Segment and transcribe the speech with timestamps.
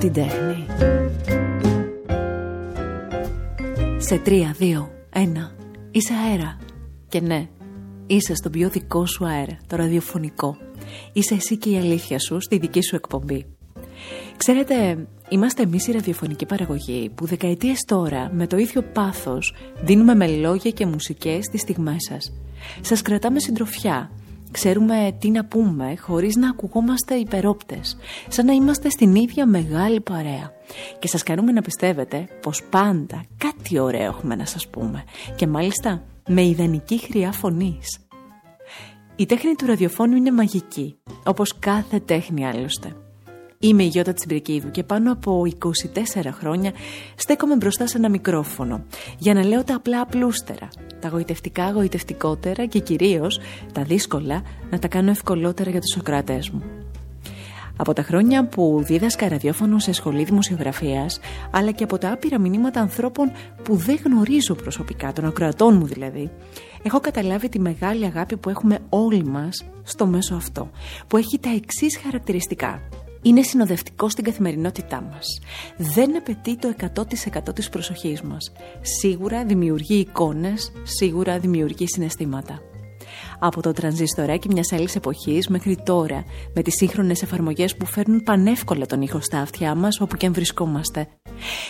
[0.00, 0.66] την τέχνη.
[3.98, 5.52] Σε τρία, δύο, ένα,
[5.90, 6.58] είσαι αέρα.
[7.08, 7.48] Και ναι,
[8.06, 10.56] είσαι στον πιο δικό σου αέρα, το ραδιοφωνικό.
[11.12, 13.46] Είσαι εσύ και η αλήθεια σου στη δική σου εκπομπή.
[14.36, 20.26] Ξέρετε, είμαστε εμείς η ραδιοφωνική παραγωγή που δεκαετίες τώρα με το ίδιο πάθος δίνουμε με
[20.26, 22.32] λόγια και μουσικές τι στιγμές σας.
[22.80, 24.10] Σας κρατάμε συντροφιά.
[24.50, 27.96] Ξέρουμε τι να πούμε χωρίς να ακουγόμαστε υπερόπτες,
[28.28, 30.52] σαν να είμαστε στην ίδια μεγάλη παρέα.
[30.98, 35.04] Και σας κάνουμε να πιστεύετε πως πάντα κάτι ωραίο έχουμε να σας πούμε
[35.36, 38.00] και μάλιστα με ιδανική χρειά φωνής.
[39.16, 42.96] Η τέχνη του ραδιοφώνου είναι μαγική, όπως κάθε τέχνη άλλωστε.
[43.62, 46.72] Είμαι η Γιώτα Τσιμπρικίδου και πάνω από 24 χρόνια
[47.16, 48.84] στέκομαι μπροστά σε ένα μικρόφωνο
[49.18, 50.68] για να λέω τα απλά απλούστερα,
[51.00, 53.40] τα γοητευτικά γοητευτικότερα και κυρίως
[53.72, 56.62] τα δύσκολα να τα κάνω ευκολότερα για τους ακροατές μου.
[57.76, 62.80] Από τα χρόνια που δίδασκα ραδιόφωνο σε σχολή δημοσιογραφίας, αλλά και από τα άπειρα μηνύματα
[62.80, 66.30] ανθρώπων που δεν γνωρίζω προσωπικά, των ακροατών μου δηλαδή,
[66.82, 70.70] έχω καταλάβει τη μεγάλη αγάπη που έχουμε όλοι μας στο μέσο αυτό,
[71.06, 72.80] που έχει τα εξής χαρακτηριστικά
[73.22, 75.26] είναι συνοδευτικό στην καθημερινότητά μας.
[75.76, 78.52] Δεν απαιτεί το 100% της προσοχής μας.
[78.80, 82.60] Σίγουρα δημιουργεί εικόνες, σίγουρα δημιουργεί συναισθήματα.
[83.38, 88.86] Από το τρανζιστοράκι μιας άλλης εποχής μέχρι τώρα, με τις σύγχρονες εφαρμογές που φέρνουν πανεύκολα
[88.86, 91.08] τον ήχο στα αυτιά μας όπου και αν βρισκόμαστε.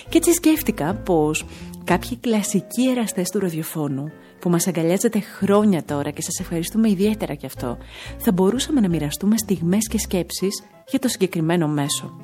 [0.09, 1.45] Και έτσι σκέφτηκα πως
[1.85, 7.47] κάποιοι κλασικοί εραστές του ραδιοφώνου που μας αγκαλιάζετε χρόνια τώρα και σας ευχαριστούμε ιδιαίτερα γι'
[7.47, 7.79] αυτό,
[8.19, 12.15] θα μπορούσαμε να μοιραστούμε στιγμές και σκέψεις για το συγκεκριμένο μέσο.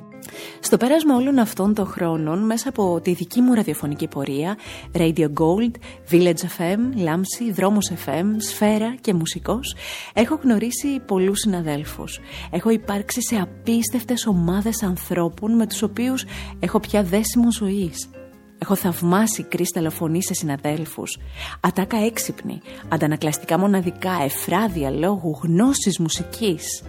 [0.60, 4.56] Στο πέρασμα όλων αυτών των χρόνων, μέσα από τη δική μου ραδιοφωνική πορεία,
[4.92, 5.70] Radio Gold,
[6.10, 9.74] Village FM, Λάμψη, Δρόμος FM, Σφαίρα και Μουσικός,
[10.14, 12.20] έχω γνωρίσει πολλούς συναδέλφους.
[12.50, 16.24] Έχω υπάρξει σε απίστευτες ομάδες ανθρώπων με τους οποίους
[16.60, 18.10] έχω πια δέσιμο ζωής.
[18.58, 21.18] Έχω θαυμάσει κρίσταλο φωνή σε συναδέλφους,
[21.60, 26.82] ατάκα έξυπνη, αντανακλαστικά μοναδικά, εφράδια λόγου, γνώσης μουσικής.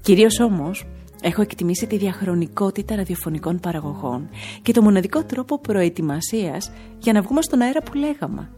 [0.00, 0.84] Κυρίως όμως,
[1.26, 4.28] έχω εκτιμήσει τη διαχρονικότητα ραδιοφωνικών παραγωγών
[4.62, 8.50] και το μοναδικό τρόπο προετοιμασίας για να βγούμε στον αέρα που λέγαμε.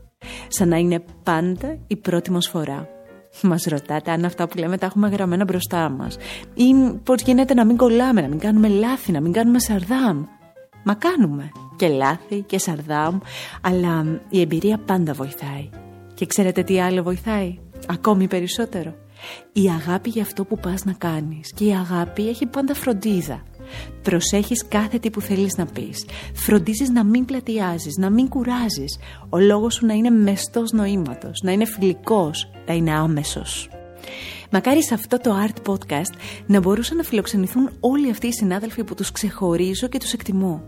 [0.49, 2.88] Σαν να είναι πάντα η πρώτη μας φορά.
[3.43, 6.16] Μας ρωτάτε αν αυτά που λέμε τα έχουμε γραμμένα μπροστά μας
[6.54, 10.25] ή πώς γίνεται να μην κολλάμε, να μην κάνουμε λάθη, να μην κάνουμε σαρδάμ.
[10.84, 13.19] Μα κάνουμε και λάθη και σαρδάμ,
[13.60, 15.69] αλλά η εμπειρία πάντα βοηθάει.
[16.15, 18.94] Και ξέρετε τι άλλο βοηθάει, ακόμη περισσότερο.
[19.53, 23.43] Η αγάπη για αυτό που πας να κάνεις και η αγάπη έχει πάντα φροντίδα.
[24.03, 26.07] Προσέχεις κάθε τι που θέλεις να πεις.
[26.35, 28.99] Φροντίζεις να μην πλατιάζεις, να μην κουράζεις.
[29.29, 33.69] Ο λόγος σου να είναι μεστός νοήματος, να είναι φιλικός, να είναι άμεσος.
[34.51, 36.13] Μακάρι σε αυτό το Art Podcast
[36.47, 40.63] να μπορούσαν να φιλοξενηθούν όλοι αυτοί οι συνάδελφοι που τους ξεχωρίζω και τους εκτιμώ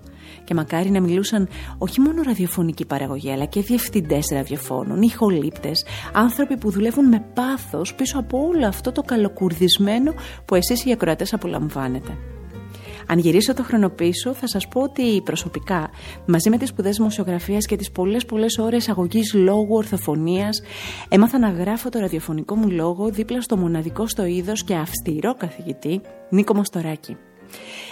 [0.48, 1.48] και μακάρι να μιλούσαν
[1.78, 8.18] όχι μόνο ραδιοφωνική παραγωγή, αλλά και διευθυντές ραδιοφώνων, ηχολήπτες, άνθρωποι που δουλεύουν με πάθος πίσω
[8.18, 10.14] από όλο αυτό το καλοκουρδισμένο
[10.44, 12.16] που εσείς οι ακροατές απολαμβάνετε.
[13.06, 15.90] Αν γυρίσω το χρόνο πίσω, θα σας πω ότι προσωπικά,
[16.26, 20.62] μαζί με τις σπουδές δημοσιογραφίας και τις πολλές πολλές ώρες αγωγής λόγου ορθοφωνίας,
[21.08, 26.00] έμαθα να γράφω το ραδιοφωνικό μου λόγο δίπλα στο μοναδικό στο είδος και αυστηρό καθηγητή
[26.30, 27.16] Νίκο Μοστοράκη.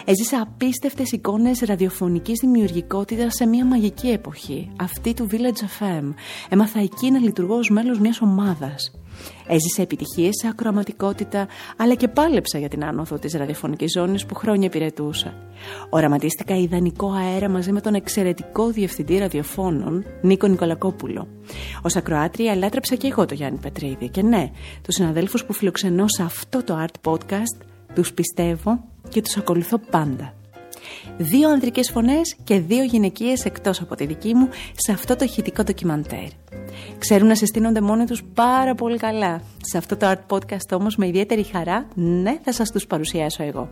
[0.05, 6.15] Έζησα απίστευτες εικόνες ραδιοφωνικής δημιουργικότητας σε μια μαγική εποχή, αυτή του Village FM.
[6.49, 8.91] Έμαθα εκεί να λειτουργώ ως μέλος μιας ομάδας.
[9.47, 14.67] Έζησα επιτυχίες σε ακροαματικότητα, αλλά και πάλεψα για την άνοδο της ραδιοφωνικής ζώνης που χρόνια
[14.67, 15.35] υπηρετούσα.
[15.91, 21.29] Οραματίστηκα ιδανικό αέρα μαζί με τον εξαιρετικό διευθυντή ραδιοφώνων, Νίκο Νικολακόπουλο.
[21.83, 24.09] Ω ακροάτρια, λάτρεψα και εγώ το Γιάννη Πετρίδη.
[24.09, 24.51] Και ναι,
[24.83, 30.35] τους συναδέλφους που φιλοξενώ σε αυτό το Art Podcast, τους πιστεύω και τους ακολουθώ πάντα.
[31.19, 35.63] Δύο ανδρικές φωνές και δύο γυναικείες εκτός από τη δική μου σε αυτό το ηχητικό
[35.63, 36.29] ντοκιμαντέρ.
[36.99, 39.41] Ξέρουν να συστήνονται μόνοι τους πάρα πολύ καλά.
[39.61, 43.69] Σε αυτό το art podcast όμως με ιδιαίτερη χαρά, ναι θα σας τους παρουσιάσω εγώ.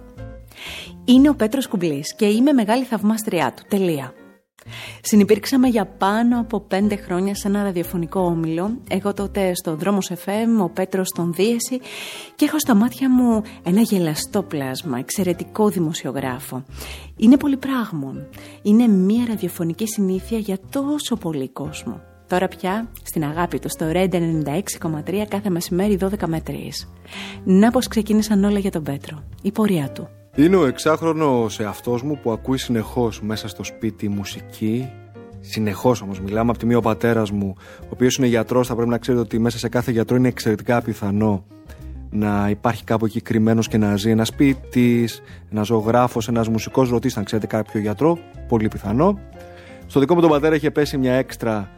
[1.04, 3.62] Είναι ο Πέτρος Κουμπλής και είμαι μεγάλη θαυμάστριά του.
[3.68, 4.12] Τελεία.
[5.02, 8.78] Συνυπήρξαμε για πάνω από πέντε χρόνια σε ένα ραδιοφωνικό όμιλο.
[8.88, 11.80] Εγώ τότε στο δρόμο FM, ο Πέτρος στον Δίεση
[12.34, 16.64] και έχω στα μάτια μου ένα γελαστό πλάσμα, εξαιρετικό δημοσιογράφο.
[17.16, 18.26] Είναι πολύ πράγμον.
[18.62, 22.00] Είναι μια ραδιοφωνική συνήθεια για τόσο πολύ κόσμο.
[22.26, 26.52] Τώρα πια στην αγάπη του στο Red 96,3 κάθε μεσημέρι 12 με 3.
[27.44, 29.22] Να πως ξεκίνησαν όλα για τον Πέτρο.
[29.42, 30.08] Η πορεία του.
[30.36, 34.90] Είναι ο εξάχρονος εαυτός μου που ακούει συνεχώς μέσα στο σπίτι μουσική.
[35.40, 36.50] Συνεχώς όμως μιλάμε.
[36.50, 39.38] Από τη μία ο πατέρας μου, ο οποίος είναι γιατρός, θα πρέπει να ξέρετε ότι
[39.38, 41.44] μέσα σε κάθε γιατρό είναι εξαιρετικά πιθανό
[42.10, 45.08] να υπάρχει κάπου εκεί κρυμμένος και να ζει ένας σπίτι,
[45.52, 46.88] ένας ζωγράφος, ένας μουσικός.
[46.88, 48.18] Ρωτήστε αν ξέρετε κάποιο γιατρό.
[48.48, 49.18] Πολύ πιθανό.
[49.86, 51.70] Στο δικό μου τον πατέρα είχε πέσει μια έξτρα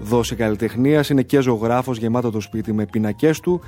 [0.00, 1.08] δόση καλλιτεχνίας.
[1.08, 3.60] Είναι και ζωγράφος, γεμάτο το σπίτι με πίνακές του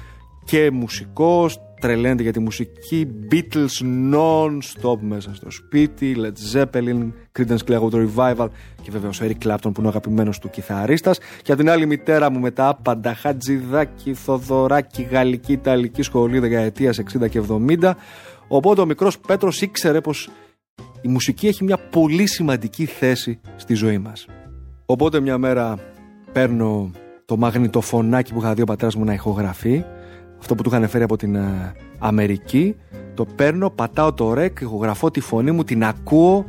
[0.46, 1.48] και μουσικό.
[1.80, 3.08] Τρελαίνεται για τη μουσική.
[3.30, 6.16] Beatles non-stop μέσα στο σπίτι.
[6.18, 8.46] Led Zeppelin, Creedence Clearwater Revival
[8.82, 11.18] και βεβαίω Eric Clapton που είναι ο αγαπημένος του κιθαρίστας.
[11.42, 17.28] Και από την άλλη μητέρα μου μετά άπαντα Χατζηδάκη, Θοδωράκη, Γαλλική, Ιταλική σχολή δεκαετία 60
[17.28, 17.92] και 70.
[18.48, 20.30] Οπότε ο μικρός Πέτρος ήξερε πως
[21.00, 24.26] η μουσική έχει μια πολύ σημαντική θέση στη ζωή μας.
[24.86, 25.78] Οπότε μια μέρα
[26.32, 26.90] παίρνω
[27.24, 29.84] το μαγνητοφωνάκι που είχα δει ο πατέρας μου να ηχογραφεί,
[30.38, 32.76] αυτό που του είχαν φέρει από την ε, Αμερική,
[33.14, 36.46] το παίρνω, πατάω το ρεκ, ηχογραφώ τη φωνή μου, την ακούω,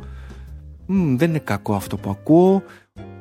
[0.86, 2.62] Μ, δεν είναι κακό αυτό που ακούω,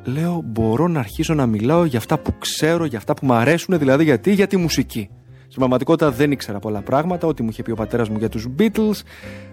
[0.04, 3.78] λέω μπορώ να αρχίσω να μιλάω για αυτά που ξέρω, για αυτά που μου αρέσουν,
[3.78, 5.10] δηλαδή γιατί, για τη μουσική.
[5.50, 8.48] Στην πραγματικότητα δεν ήξερα πολλά πράγματα, ό,τι μου είχε πει ο πατέρας μου για τους
[8.60, 9.02] Beatles.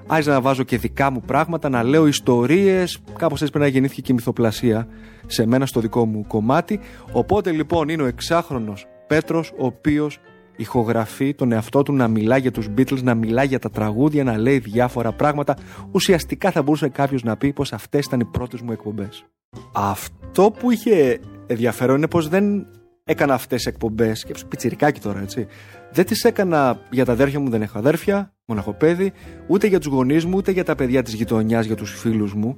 [0.07, 2.99] Άρχισα να βάζω και δικά μου πράγματα, να λέω ιστορίες.
[3.19, 4.87] Κάπως έτσι πρέπει να γεννήθηκε και η μυθοπλασία
[5.27, 6.81] σε μένα στο δικό μου κομμάτι.
[7.13, 10.19] Οπότε λοιπόν είναι ο εξάχρονος Πέτρος, ο οποίος
[10.56, 14.39] ηχογραφεί τον εαυτό του να μιλά για τους Beatles, να μιλά για τα τραγούδια, να
[14.39, 15.56] λέει διάφορα πράγματα.
[15.91, 19.25] Ουσιαστικά θα μπορούσε κάποιος να πει πως αυτές ήταν οι πρώτες μου εκπομπές.
[19.73, 22.67] Αυτό που είχε ενδιαφέρον είναι πως δεν
[23.05, 25.47] έκανα αυτές τις εκπομπές, και πιτσιρικάκι τώρα έτσι,
[25.93, 29.12] δεν τις έκανα για τα αδέρφια μου, δεν έχω αδέρφια, μοναχοπέδι,
[29.47, 32.56] ούτε για τους γονείς μου, ούτε για τα παιδιά της γειτονιάς, για τους φίλους μου.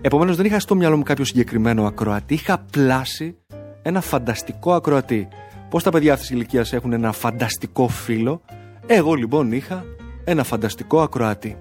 [0.00, 3.36] Επομένως δεν είχα στο μυαλό μου κάποιο συγκεκριμένο ακροατή, είχα πλάσει
[3.82, 5.28] ένα φανταστικό ακροατή.
[5.72, 8.40] Πώς τα παιδιά αυτής της ηλικίας έχουν ένα φανταστικό φίλο,
[8.86, 9.84] εγώ λοιπόν είχα
[10.24, 11.56] ένα φανταστικό ακροατή.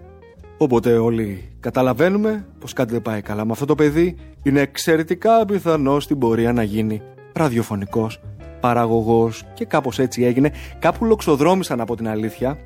[0.57, 5.99] Οπότε όλοι καταλαβαίνουμε πως κάτι δεν πάει καλά με αυτό το παιδί, είναι εξαιρετικά πιθανό
[5.99, 7.01] στην πορεία να γίνει
[7.33, 8.19] ραδιοφωνικός
[8.59, 10.51] παραγωγός και κάπως έτσι έγινε.
[10.79, 12.57] Κάπου λοξοδρόμησαν από την αλήθεια.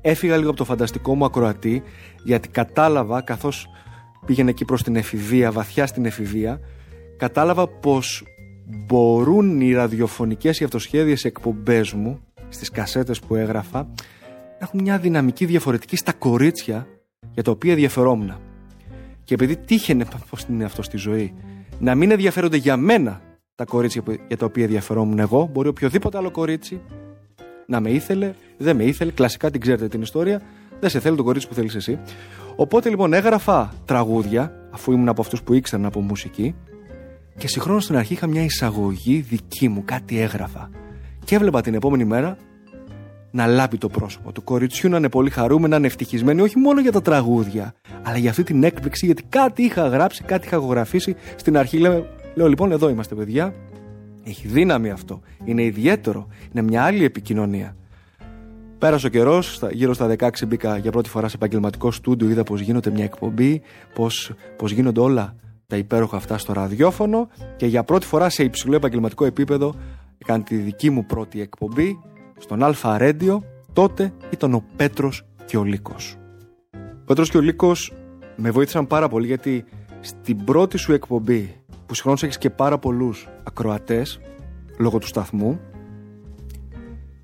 [0.00, 1.82] Έφυγα λίγο από το φανταστικό μου ακροατή
[2.24, 3.66] γιατί κατάλαβα καθώς
[4.26, 6.60] πήγαινε εκεί προς την εφηβεία, βαθιά στην εφηβεία,
[7.16, 8.24] κατάλαβα πως
[8.70, 13.88] μπορούν οι ραδιοφωνικές ή αυτοσχέδιες εκπομπές μου στις κασέτες που έγραφα
[14.58, 16.86] έχουν μια δυναμική διαφορετική στα κορίτσια
[17.32, 18.38] για τα οποία ενδιαφερόμουν.
[19.24, 21.34] Και επειδή τύχαινε πως είναι αυτό στη ζωή
[21.78, 23.20] να μην ενδιαφέρονται για μένα
[23.54, 25.48] τα κορίτσια για τα οποία ενδιαφερόμουν εγώ.
[25.52, 26.80] Μπορεί οποιοδήποτε άλλο κορίτσι
[27.66, 29.10] να με ήθελε, δεν με ήθελε.
[29.10, 30.42] Κλασικά την ξέρετε την ιστορία.
[30.80, 31.98] Δεν σε θέλει το κορίτσι που θέλεις εσύ.
[32.56, 36.54] Οπότε λοιπόν έγραφα τραγούδια, αφού ήμουν από αυτούς που ήξεραν από μουσική,
[37.40, 40.70] και συγχρόνως στην αρχή είχα μια εισαγωγή δική μου, κάτι έγραφα.
[41.24, 42.36] Και έβλεπα την επόμενη μέρα
[43.30, 46.80] να λάμπει το πρόσωπο του κοριτσιού, να είναι πολύ χαρούμενο, να είναι ευτυχισμένοι, όχι μόνο
[46.80, 51.16] για τα τραγούδια, αλλά για αυτή την έκπληξη, γιατί κάτι είχα γράψει, κάτι είχα γραφήσει.
[51.36, 53.54] Στην αρχή λέμε, Λέω λοιπόν εδώ είμαστε παιδιά.
[54.24, 55.20] Έχει δύναμη αυτό.
[55.44, 56.28] Είναι ιδιαίτερο.
[56.52, 57.76] Είναι μια άλλη επικοινωνία.
[58.78, 62.28] Πέρασε ο καιρός, γύρω στα 16 μπήκα για πρώτη φορά σε επαγγελματικό στούντιο.
[62.28, 63.62] Είδα πώ γίνεται μια εκπομπή,
[63.94, 64.06] πώ
[64.56, 65.34] πώς γίνονται όλα
[65.70, 69.74] τα υπέροχα αυτά στο ραδιόφωνο και για πρώτη φορά σε υψηλό επαγγελματικό επίπεδο
[70.18, 71.98] έκανα τη δική μου πρώτη εκπομπή
[72.38, 73.38] στον Αλφα Radio.
[73.72, 75.94] Τότε ήταν ο Πέτρος και ο Λύκο.
[76.74, 77.72] Ο Πέτρος και ο Λύκο
[78.36, 79.64] με βοήθησαν πάρα πολύ γιατί
[80.00, 81.56] στην πρώτη σου εκπομπή
[81.86, 84.20] που συγχρόνως έχεις και πάρα πολλούς ακροατές
[84.78, 85.60] λόγω του σταθμού,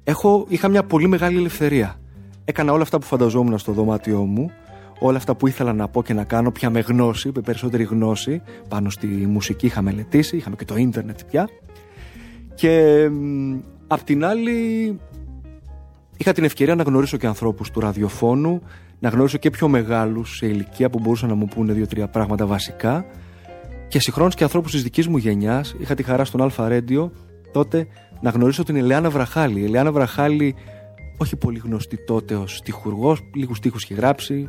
[0.04, 2.00] έχω, είχα μια πολύ μεγάλη ελευθερία.
[2.44, 4.50] Έκανα όλα αυτά που φανταζόμουν στο δωμάτιό μου,
[4.98, 8.42] όλα αυτά που ήθελα να πω και να κάνω πια με γνώση, με περισσότερη γνώση
[8.68, 11.48] πάνω στη μουσική είχα μελετήσει, είχαμε και το ίντερνετ πια.
[12.54, 13.04] Και
[13.86, 14.98] απ' την άλλη
[16.16, 18.62] είχα την ευκαιρία να γνωρίσω και ανθρώπους του ραδιοφώνου,
[18.98, 23.04] να γνωρίσω και πιο μεγάλους σε ηλικία που μπορούσαν να μου πούνε δύο-τρία πράγματα βασικά
[23.88, 25.74] και συγχρόνως και ανθρώπους της δικής μου γενιάς.
[25.78, 27.12] Είχα τη χαρά στον Αλφα Ρέντιο
[27.52, 27.86] τότε
[28.20, 29.60] να γνωρίσω την Ελεάνα Βραχάλη.
[29.60, 30.54] Η Ελεάνα Βραχάλη,
[31.16, 34.46] όχι πολύ γνωστή τότε ως τυχουργό, λίγους τείχου είχε γράψει,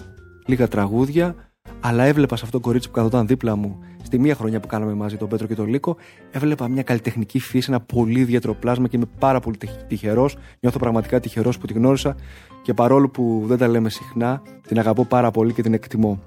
[0.47, 1.35] λίγα τραγούδια,
[1.79, 4.93] αλλά έβλεπα σε αυτό το κορίτσι που καθόταν δίπλα μου στη μία χρονιά που κάναμε
[4.93, 5.95] μαζί τον Πέτρο και τον Λύκο,
[6.31, 10.37] έβλεπα μια καλλιτεχνική φύση, ένα πολύ ιδιαίτερο πλάσμα και είμαι πάρα πολύ τυχερός.
[10.59, 12.15] Νιώθω πραγματικά τυχερός που τη γνώρισα
[12.61, 16.19] και παρόλο που δεν τα λέμε συχνά, την αγαπώ πάρα πολύ και την εκτιμώ.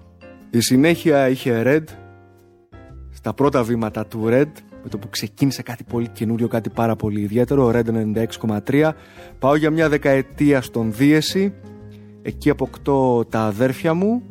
[0.50, 1.84] Η συνέχεια είχε Red,
[3.10, 4.50] στα πρώτα βήματα του Red
[4.82, 7.84] με το που ξεκίνησε κάτι πολύ καινούριο, κάτι πάρα πολύ ιδιαίτερο, Red
[8.66, 8.90] 96,3.
[9.38, 11.54] Πάω για μια δεκαετία στον Δίεση,
[12.22, 14.22] εκεί αποκτώ τα αδέρφια μου,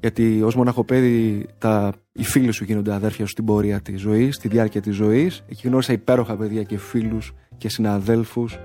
[0.00, 4.48] γιατί ως μοναχοπέδι τα, οι φίλοι σου γίνονται αδέρφια σου στην πορεία της ζωής, στη
[4.48, 5.44] διάρκεια της ζωής.
[5.48, 8.58] Εκεί γνώρισα υπέροχα παιδιά και φίλους και συναδέλφους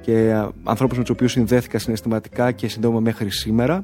[0.00, 3.82] και ανθρώπους με τους οποίους συνδέθηκα συναισθηματικά και συνδέομαι μέχρι σήμερα.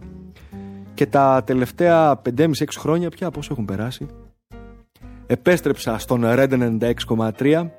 [0.94, 4.06] Και τα τελευταία 5,5-6 χρόνια πια πώς έχουν περάσει
[5.30, 7.70] επέστρεψα στον Red 96,3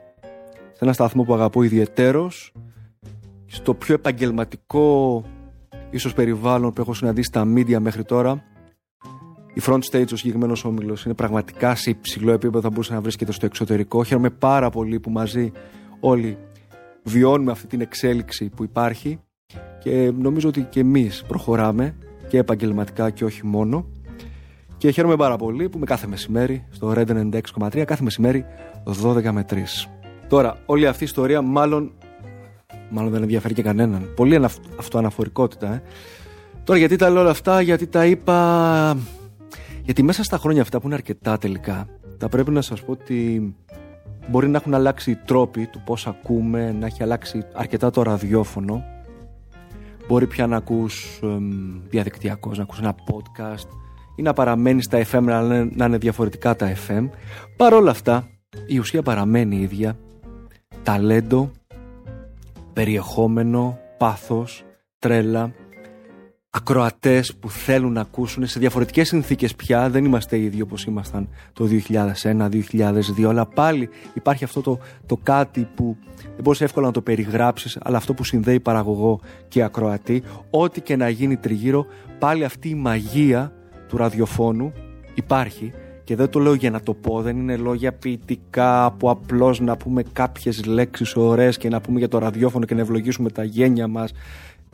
[0.72, 2.54] σε ένα σταθμό που αγαπώ ιδιαιτέρως
[3.46, 5.24] στο πιο επαγγελματικό
[5.92, 8.44] ίσως περιβάλλον που έχω συναντήσει στα media μέχρι τώρα
[9.54, 13.32] η front stage ο συγκεκριμένος όμιλος είναι πραγματικά σε υψηλό επίπεδο, θα μπορούσε να βρίσκεται
[13.32, 14.04] στο εξωτερικό.
[14.04, 15.52] Χαίρομαι πάρα πολύ που μαζί
[16.00, 16.38] όλοι
[17.04, 19.20] βιώνουμε αυτή την εξέλιξη που υπάρχει
[19.80, 21.96] και νομίζω ότι και εμείς προχωράμε
[22.28, 23.86] και επαγγελματικά και όχι μόνο.
[24.78, 28.46] Και χαίρομαι πάρα πολύ που με κάθε μεσημέρι στο Red 96,3 κάθε μεσημέρι
[29.04, 29.56] 12 με 3.
[30.28, 31.92] Τώρα, όλη αυτή η ιστορία μάλλον,
[32.92, 34.14] μάλλον δεν ενδιαφέρει και κανέναν.
[34.16, 34.46] Πολύ
[34.80, 35.82] αυτοαναφορικότητα, ε.
[36.64, 38.98] Τώρα γιατί τα λέω όλα αυτά, γιατί τα είπα...
[39.84, 43.56] Γιατί μέσα στα χρόνια αυτά που είναι αρκετά τελικά, θα πρέπει να σας πω ότι
[44.30, 48.84] μπορεί να έχουν αλλάξει οι τρόποι του πώς ακούμε, να έχει αλλάξει αρκετά το ραδιόφωνο.
[50.08, 51.20] Μπορεί πια να ακούς
[51.88, 53.68] διαδικτυακός, να ακούς ένα podcast
[54.16, 55.22] ή να παραμένεις στα FM
[55.76, 57.10] να είναι διαφορετικά τα FM.
[57.58, 58.28] Παρ' όλα αυτά,
[58.68, 59.98] η ουσία παραμένει η ίδια.
[60.84, 61.52] Ταλέντο,
[62.74, 64.64] περιεχόμενο, πάθος,
[65.00, 65.54] τρέλα,
[66.54, 71.68] ακροατές που θέλουν να ακούσουν σε διαφορετικές συνθήκες πια δεν είμαστε ίδιοι όπως ήμασταν το
[71.90, 77.78] 2001-2002 αλλά πάλι υπάρχει αυτό το, το κάτι που δεν μπορείς εύκολα να το περιγράψεις
[77.82, 81.86] αλλά αυτό που συνδέει παραγωγό και ακροατή ό,τι και να γίνει τριγύρω
[82.20, 83.54] πάλι αυτή η μαγεία
[83.88, 84.74] του ραδιοφώνου
[85.14, 85.74] υπάρχει
[86.12, 89.78] και δεν το λέω για να το πω, δεν είναι λόγια ποιητικά που απλώς να
[89.78, 93.88] πούμε κάποιες λέξεις ωραίες και να πούμε για το ραδιόφωνο και να ευλογήσουμε τα γένια
[93.88, 94.12] μας.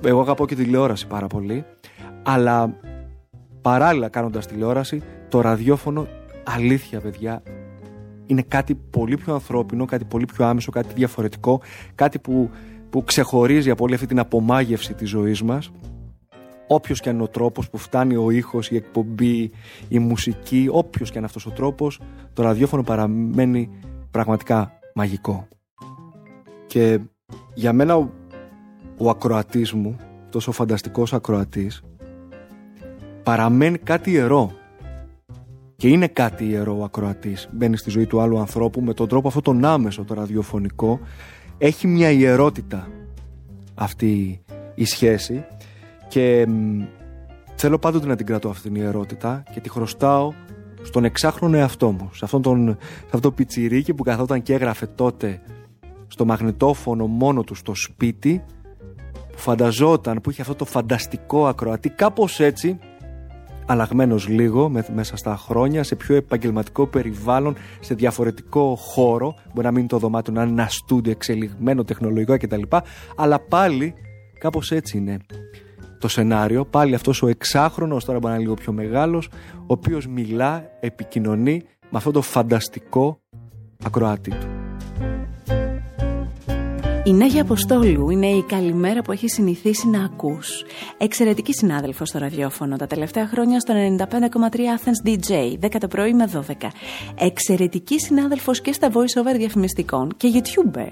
[0.04, 1.66] Εγώ αγαπώ και τηλεόραση πάρα πολύ,
[2.24, 2.80] αλλά
[3.62, 6.08] παράλληλα κάνοντας τηλεόραση, το ραδιόφωνο,
[6.44, 7.44] αλήθεια παιδιά,
[8.26, 11.62] είναι κάτι πολύ πιο ανθρώπινο, κάτι πολύ πιο άμεσο, κάτι διαφορετικό,
[11.96, 12.50] κάτι που,
[12.90, 15.72] που ξεχωρίζει από όλη αυτή την απομάγευση της ζωής μας
[16.68, 19.52] όποιος και αν είναι ο τρόπος που φτάνει ο ήχος, η εκπομπή,
[19.88, 22.00] η μουσική, όποιος και αν είναι αυτός ο τρόπος,
[22.34, 23.70] το ραδιόφωνο παραμένει
[24.12, 25.48] πραγματικά μαγικό.
[26.68, 27.00] Και
[27.54, 28.10] για μένα ο,
[28.98, 29.96] ο ακροατής μου,
[30.30, 31.84] τόσο φανταστικός ακροατής,
[33.24, 34.52] παραμένει κάτι ιερό.
[35.76, 37.50] Και είναι κάτι ιερό ο ακροατής.
[37.52, 41.00] Μπαίνει στη ζωή του άλλου ανθρώπου με τον τρόπο αυτό τον άμεσο, το ραδιοφωνικό.
[41.58, 42.88] Έχει μια ιερότητα
[43.76, 44.42] αυτή
[44.76, 45.46] η σχέση
[46.08, 46.48] και
[47.56, 50.34] θέλω πάντοτε να την κρατώ αυτή την ιερότητα και τη χρωστάω
[50.82, 52.10] στον εξάχρονο εαυτό μου.
[52.14, 55.42] Σε αυτόν τον, σε αυτό το πιτσιρίκι που καθόταν και έγραφε τότε
[56.08, 58.44] στο μαγνητόφωνο μόνο του στο σπίτι
[59.32, 62.80] που φανταζόταν, που είχε αυτό το φανταστικό ακροατή κάπως έτσι
[63.66, 69.88] αλλαγμένος λίγο μέσα στα χρόνια σε πιο επαγγελματικό περιβάλλον σε διαφορετικό χώρο μπορεί να μην
[69.88, 72.62] το δωμάτιο να είναι ένα στούντιο εξελιγμένο τεχνολογικό κτλ
[73.16, 73.94] αλλά πάλι
[74.40, 75.18] κάπως έτσι είναι
[75.98, 76.66] το σενάριο.
[76.66, 81.64] Πάλι αυτός ο εξάχρονος, τώρα μπορεί να είναι λίγο πιο μεγάλος, ο οποίος μιλά, επικοινωνεί
[81.82, 83.22] με αυτό το φανταστικό
[83.84, 84.57] ακροάτη του.
[87.08, 90.64] Η Νάγια Αποστόλου είναι η καλημέρα που έχεις συνηθίσει να ακούς.
[90.98, 96.30] Εξαιρετική συνάδελφος στο ραδιόφωνο τα τελευταία χρόνια στο 95,3 Athens DJ, 10 το πρωί με
[96.34, 96.68] 12.
[97.16, 100.92] Εξαιρετική συνάδελφος και στα voice-over διαφημιστικών και YouTuber.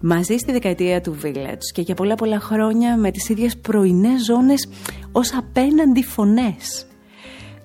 [0.00, 4.68] Μαζί στη δεκαετία του Village και για πολλά πολλά χρόνια με τις ίδιες πρωινές ζώνες
[5.12, 6.87] ως απέναντι φωνές.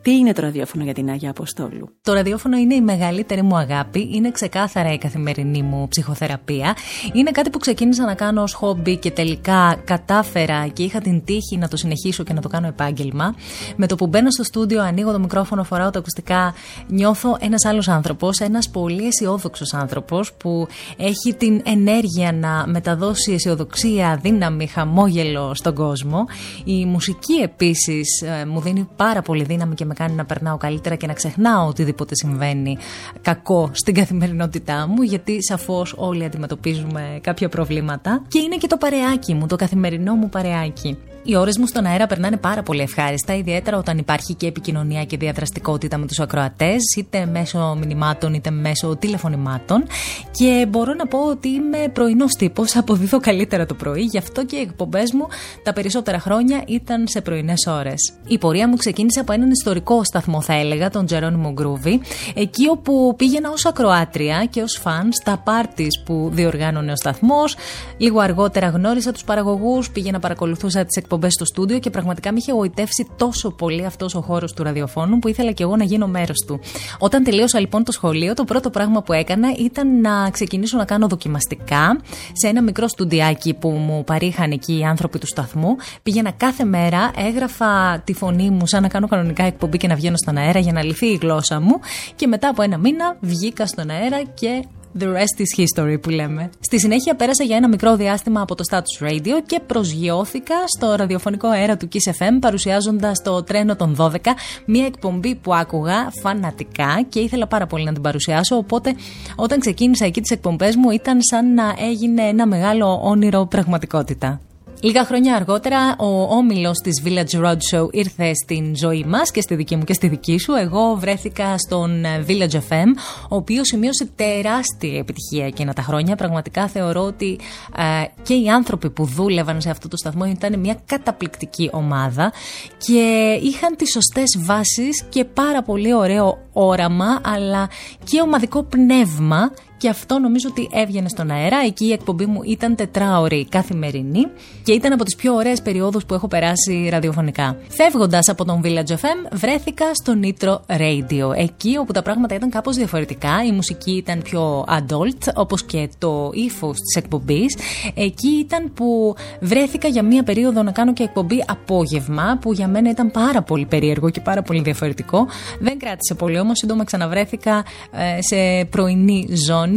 [0.03, 4.09] Τι είναι το ραδιόφωνο για την Άγια Αποστόλου; Το ραδιόφωνο είναι η μεγαλύτερη μου αγάπη.
[4.13, 6.75] Είναι ξεκάθαρα η καθημερινή μου ψυχοθεραπεία.
[7.13, 11.57] Είναι κάτι που ξεκίνησα να κάνω ως χόμπι και τελικά κατάφερα και είχα την τύχη
[11.57, 13.35] να το συνεχίσω και να το κάνω επάγγελμα.
[13.75, 16.53] Με το που μπαίνω στο στούντιο, ανοίγω το μικρόφωνο, φοράω τα ακουστικά,
[16.87, 20.67] νιώθω ένας άλλος άνθρωπος, ένας πολύ αισιόδοξος άνθρωπος που
[20.97, 26.25] έχει την ενέργεια να μεταδώσει αισιοδοξία, δύναμη, χαμόγελο στον κόσμο.
[26.63, 30.95] Η μουσική επίσης ε, μου δίνει πάρα πολύ δύναμη και με κάνει να περνάω καλύτερα
[30.95, 32.77] και να ξεχνάω οτιδήποτε συμβαίνει
[33.21, 38.23] κακό στην καθημερινότητά μου, γιατί σαφώς όλοι αντιμετωπίζουμε κάποια προβλήματα.
[38.27, 40.97] Και είναι και το παρεάκι μου, το καθημερινό μου παρεάκι.
[41.25, 45.17] Οι ώρες μου στον αέρα περνάνε πάρα πολύ ευχάριστα, ιδιαίτερα όταν υπάρχει και επικοινωνία και
[45.17, 49.83] διαδραστικότητα με τους ακροατές, είτε μέσω μηνυμάτων είτε μέσω τηλεφωνημάτων.
[50.31, 54.55] Και μπορώ να πω ότι είμαι πρωινός τύπος, αποδίδω καλύτερα το πρωί, γι' αυτό και
[54.55, 55.27] οι εκπομπές μου
[55.63, 58.13] τα περισσότερα χρόνια ήταν σε πρωινές ώρες.
[58.27, 62.01] Η πορεία μου ξεκίνησε από έναν ιστορικό σταθμό, θα έλεγα, τον Τζερόνιμο Γκρούβι,
[62.33, 67.55] εκεί όπου πήγαινα ως ακροάτρια και ως φαν στα πάρτις που διοργάνωνε ο σταθμός.
[67.97, 72.37] Λίγο αργότερα γνώρισα τους παραγωγούς, πήγαινα παρακολουθούσα τις εκπομπές εκπομπές στο στούντιο και πραγματικά με
[72.37, 76.07] είχε γοητεύσει τόσο πολύ αυτός ο χώρος του ραδιοφώνου που ήθελα και εγώ να γίνω
[76.07, 76.59] μέρος του.
[76.99, 81.07] Όταν τελείωσα λοιπόν το σχολείο, το πρώτο πράγμα που έκανα ήταν να ξεκινήσω να κάνω
[81.07, 81.99] δοκιμαστικά
[82.33, 85.75] σε ένα μικρό στουντιάκι που μου παρήχαν εκεί οι άνθρωποι του σταθμού.
[86.03, 90.17] Πήγαινα κάθε μέρα, έγραφα τη φωνή μου σαν να κάνω κανονικά εκπομπή και να βγαίνω
[90.17, 91.79] στον αέρα για να λυθεί η γλώσσα μου
[92.15, 94.63] και μετά από ένα μήνα βγήκα στον αέρα και
[94.99, 96.49] The rest is history που λέμε.
[96.59, 101.47] Στη συνέχεια πέρασα για ένα μικρό διάστημα από το Status Radio και προσγειώθηκα στο ραδιοφωνικό
[101.47, 104.17] αέρα του Kiss FM παρουσιάζοντας το τρένο των 12,
[104.65, 108.95] μια εκπομπή που άκουγα φανατικά και ήθελα πάρα πολύ να την παρουσιάσω, οπότε
[109.35, 114.41] όταν ξεκίνησα εκεί τις εκπομπές μου ήταν σαν να έγινε ένα μεγάλο όνειρο πραγματικότητα.
[114.85, 119.75] Λίγα χρόνια αργότερα, ο όμιλος της Village Roadshow ήρθε στην ζωή μας και στη δική
[119.75, 120.53] μου και στη δική σου.
[120.53, 122.87] Εγώ βρέθηκα στον Village FM,
[123.29, 126.15] ο οποίος σημείωσε τεράστια επιτυχία εκείνα τα χρόνια.
[126.15, 127.39] Πραγματικά θεωρώ ότι
[127.77, 132.33] ε, και οι άνθρωποι που δούλευαν σε αυτό το σταθμό ήταν μια καταπληκτική ομάδα
[132.77, 137.69] και είχαν τις σωστές βάσεις και πάρα πολύ ωραίο όραμα, αλλά
[138.03, 139.51] και ομαδικό πνεύμα
[139.83, 141.57] και αυτό νομίζω ότι έβγαινε στον αέρα.
[141.65, 144.27] Εκεί η εκπομπή μου ήταν τετράωρη καθημερινή
[144.63, 147.57] και ήταν από τις πιο ωραίες περιόδους που έχω περάσει ραδιοφωνικά.
[147.67, 151.35] Φεύγοντας από τον Village FM, βρέθηκα στο Nitro Radio.
[151.35, 156.31] Εκεί όπου τα πράγματα ήταν κάπως διαφορετικά, η μουσική ήταν πιο adult, όπως και το
[156.33, 157.57] ύφος της εκπομπής.
[157.93, 162.89] Εκεί ήταν που βρέθηκα για μία περίοδο να κάνω και εκπομπή απόγευμα, που για μένα
[162.89, 165.27] ήταν πάρα πολύ περίεργο και πάρα πολύ διαφορετικό.
[165.59, 169.71] Δεν κράτησε πολύ όμως, σύντομα ξαναβρέθηκα ε, σε πρωινή ζώνη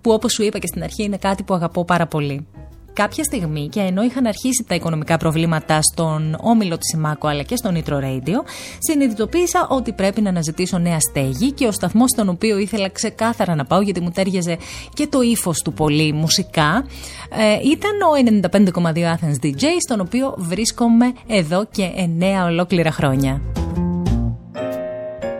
[0.00, 2.46] που όπως σου είπα και στην αρχή είναι κάτι που αγαπώ πάρα πολύ.
[2.92, 7.56] Κάποια στιγμή και ενώ είχαν αρχίσει τα οικονομικά προβλήματα στον όμιλο της Σιμάκο αλλά και
[7.56, 8.44] στο Nitro Radio,
[8.78, 13.64] συνειδητοποίησα ότι πρέπει να αναζητήσω νέα στέγη και ο σταθμός στον οποίο ήθελα ξεκάθαρα να
[13.64, 14.58] πάω γιατί μου τέριαζε
[14.94, 16.86] και το ύφος του πολύ μουσικά
[17.30, 18.40] ε, ήταν ο
[18.92, 23.40] 95,2 Athens DJ στον οποίο βρίσκομαι εδώ και 9 ολόκληρα χρόνια.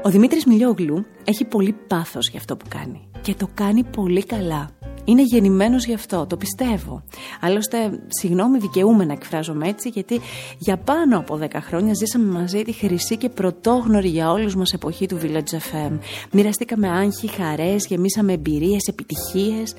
[0.02, 4.70] Ο Δημήτρης Μιλιόγλου έχει πολύ πάθος για αυτό που κάνει και το κάνει πολύ καλά.
[5.04, 7.02] Είναι γεννημένος γι' αυτό, το πιστεύω.
[7.40, 7.76] Άλλωστε,
[8.08, 10.20] συγγνώμη δικαιούμαι να εκφράζομαι έτσι, γιατί
[10.58, 15.06] για πάνω από 10 χρόνια ζήσαμε μαζί τη χρυσή και πρωτόγνωρη για όλους μας εποχή
[15.06, 15.98] του Village FM.
[16.32, 19.74] Μοιραστήκαμε άγχη, χαρές, γεμίσαμε εμπειρίες, επιτυχίες.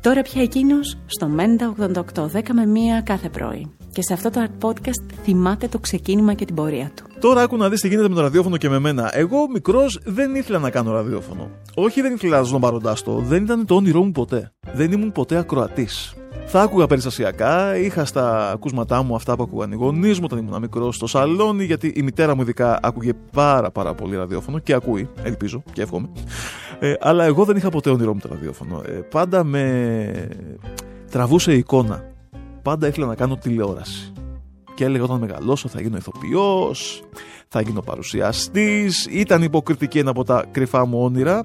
[0.00, 2.64] Τώρα πια εκείνος στο Μέντα 88, 10 με
[2.98, 3.70] 1 κάθε πρωί.
[3.92, 7.07] Και σε αυτό το podcast θυμάται το ξεκίνημα και την πορεία του.
[7.20, 9.10] Τώρα άκου να δεις τι γίνεται με το ραδιόφωνο και με μένα.
[9.12, 11.50] Εγώ μικρός δεν ήθελα να κάνω ραδιόφωνο.
[11.74, 13.18] Όχι, δεν ήθελα να ζω παροντάς το.
[13.18, 14.52] Δεν ήταν το όνειρό μου ποτέ.
[14.72, 16.14] Δεν ήμουν ποτέ ακροατής.
[16.46, 20.60] Θα άκουγα περιστασιακά, είχα στα ακούσματά μου αυτά που ακούγαν οι γονείς μου όταν ήμουν
[20.60, 25.08] μικρός στο σαλόνι, γιατί η μητέρα μου ειδικά άκουγε πάρα πάρα πολύ ραδιόφωνο και ακούει,
[25.22, 26.08] ελπίζω και εύχομαι.
[26.78, 28.82] Ε, αλλά εγώ δεν είχα ποτέ όνειρό μου το ραδιόφωνο.
[28.86, 30.28] Ε, πάντα με
[31.10, 32.04] τραβούσε εικόνα.
[32.62, 34.12] Πάντα ήθελα να κάνω τηλεόραση
[34.78, 37.02] και έλεγα όταν μεγαλώσω θα γίνω ηθοποιός,
[37.48, 41.44] θα γίνω παρουσιαστής, ήταν υποκριτική ένα από τα κρυφά μου όνειρα.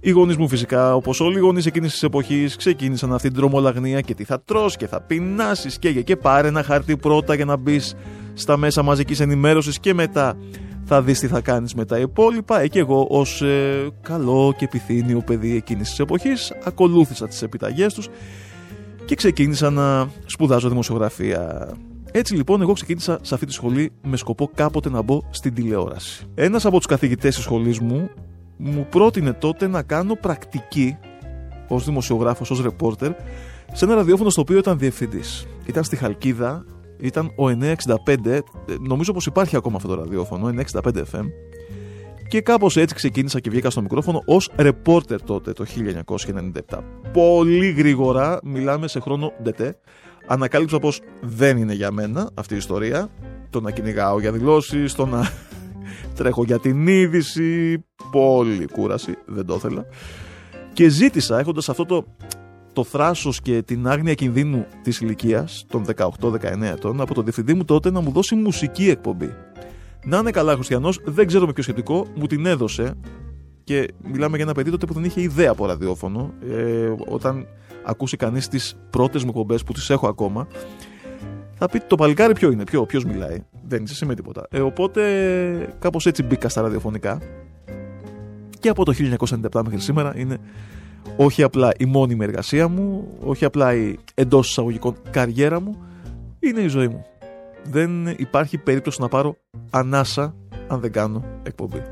[0.00, 4.00] Οι γονείς μου φυσικά, όπως όλοι οι γονείς εκείνης της εποχής, ξεκίνησαν αυτή την τρομολαγνία
[4.00, 7.44] και τι θα τρως και θα πεινάσεις και, και, και πάρε ένα χαρτί πρώτα για
[7.44, 7.94] να μπεις
[8.34, 10.36] στα μέσα μαζικής ενημέρωσης και μετά
[10.84, 12.60] θα δεις τι θα κάνεις με τα υπόλοιπα.
[12.60, 17.94] Ε, και εγώ ως ε, καλό και επιθύνιο παιδί εκείνης της εποχής ακολούθησα τις επιταγές
[17.94, 18.08] τους
[19.04, 21.68] και ξεκίνησα να σπουδάζω δημοσιογραφία.
[22.18, 26.26] Έτσι λοιπόν, εγώ ξεκίνησα σε αυτή τη σχολή με σκοπό κάποτε να μπω στην τηλεόραση.
[26.34, 28.10] Ένας από τους καθηγητές της σχολής μου
[28.56, 30.96] μου πρότεινε τότε να κάνω πρακτική
[31.68, 33.12] ως δημοσιογράφος, ως ρεπόρτερ,
[33.72, 35.46] σε ένα ραδιόφωνο στο οποίο ήταν διευθυντής.
[35.66, 36.64] Ήταν στη Χαλκίδα,
[36.98, 38.40] ήταν ο 965,
[38.80, 41.24] νομίζω πως υπάρχει ακόμα αυτό το ραδιόφωνο, 965 FM.
[42.28, 46.78] Και κάπως έτσι ξεκίνησα και βγήκα στο μικρόφωνο ως ρεπόρτερ τότε το 1997.
[47.12, 49.78] Πολύ γρήγορα, μιλάμε σε χρόνο ντετέ,
[50.26, 53.10] ανακάλυψα πως δεν είναι για μένα αυτή η ιστορία.
[53.50, 55.30] Το να κυνηγάω για δηλώσεις, το να
[56.16, 59.84] τρέχω για την είδηση, πολύ κούραση, δεν το ήθελα.
[60.72, 62.04] Και ζήτησα έχοντας αυτό το,
[62.72, 65.84] το θράσος και την άγνοια κινδύνου της ηλικίας των
[66.20, 69.34] 18-19 ετών από το διευθυντή μου τότε να μου δώσει μουσική εκπομπή.
[70.04, 72.94] Να είναι καλά Χριστιανός, δεν ξέρω με ποιο σχετικό, μου την έδωσε
[73.64, 76.32] και μιλάμε για ένα παιδί τότε που δεν είχε ιδέα από ραδιόφωνο.
[76.50, 77.46] Ε, όταν
[77.86, 80.46] ακούσει κανείς τις πρώτες μου εκπομπέ που τις έχω ακόμα,
[81.54, 83.44] θα πει το παλικάρι ποιο είναι, ποιο ποιος μιλάει.
[83.68, 84.46] Δεν είσαι εσύ με τίποτα.
[84.50, 85.02] Ε, οπότε
[85.78, 87.20] κάπως έτσι μπήκα στα ραδιοφωνικά
[88.60, 88.92] και από το
[89.52, 90.38] 1997 μέχρι σήμερα είναι
[91.16, 95.82] όχι απλά η μόνιμη εργασία μου, όχι απλά η εντός εισαγωγικών καριέρα μου,
[96.38, 97.04] είναι η ζωή μου.
[97.70, 99.36] Δεν υπάρχει περίπτωση να πάρω
[99.70, 100.34] ανάσα
[100.68, 101.82] αν δεν κάνω εκπομπή.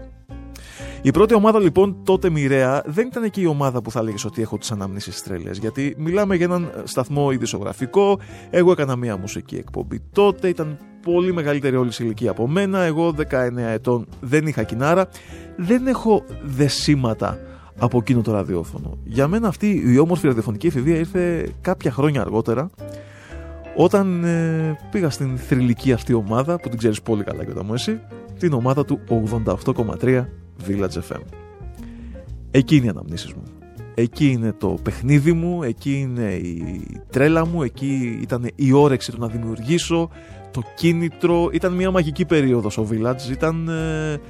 [1.06, 4.42] Η πρώτη ομάδα λοιπόν τότε μοιραία δεν ήταν και η ομάδα που θα έλεγες ότι
[4.42, 5.58] έχω τις αναμνήσεις τρέλες.
[5.58, 8.18] Γιατί μιλάμε για έναν σταθμό ειδησογραφικό.
[8.50, 10.48] Εγώ έκανα μία μουσική εκπομπή τότε.
[10.48, 12.80] Ήταν πολύ μεγαλύτερη όλη η ηλικία από μένα.
[12.80, 15.08] Εγώ 19 ετών δεν είχα κοινάρα.
[15.56, 17.38] Δεν έχω δεσίματα
[17.78, 18.98] από εκείνο το ραδιόφωνο.
[19.04, 22.70] Για μένα αυτή η όμορφη ραδιοφωνική εφηβεία ήρθε κάποια χρόνια αργότερα
[23.76, 28.00] όταν ε, πήγα στην θρηλυκή αυτή ομάδα που την ξέρεις πολύ καλά και μου εσύ
[28.38, 29.00] την ομάδα του
[30.00, 30.24] 88,3
[30.68, 31.20] Village FM.
[32.50, 33.42] Εκείνη η αναμνήσεις μου.
[33.94, 39.20] Εκεί είναι το παιχνίδι μου, εκεί είναι η τρέλα μου, εκεί ήταν η όρεξη του
[39.20, 40.10] να δημιουργήσω,
[40.50, 41.48] το κίνητρο.
[41.52, 44.20] Ήταν μια μαγική περίοδος ο Village, ήταν ε,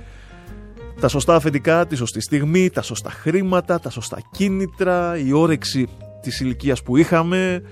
[1.00, 5.88] τα σωστά αφεντικά, τη σωστή στιγμή, τα σωστά χρήματα, τα σωστά κίνητρα, η όρεξη
[6.22, 7.62] της ηλικίας που είχαμε,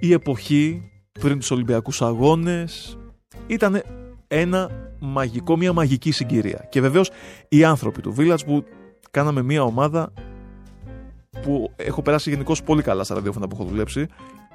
[0.00, 0.82] η εποχή
[1.20, 2.98] πριν τους Ολυμπιακούς Αγώνες.
[3.46, 3.82] Ήταν
[4.28, 6.66] ένα μαγικό, μια μαγική συγκυρία.
[6.68, 7.10] Και βεβαίως
[7.48, 8.64] οι άνθρωποι του Village που
[9.10, 10.12] κάναμε μια ομάδα
[11.42, 14.06] που έχω περάσει γενικώς πολύ καλά στα ραδιόφωνα που έχω δουλέψει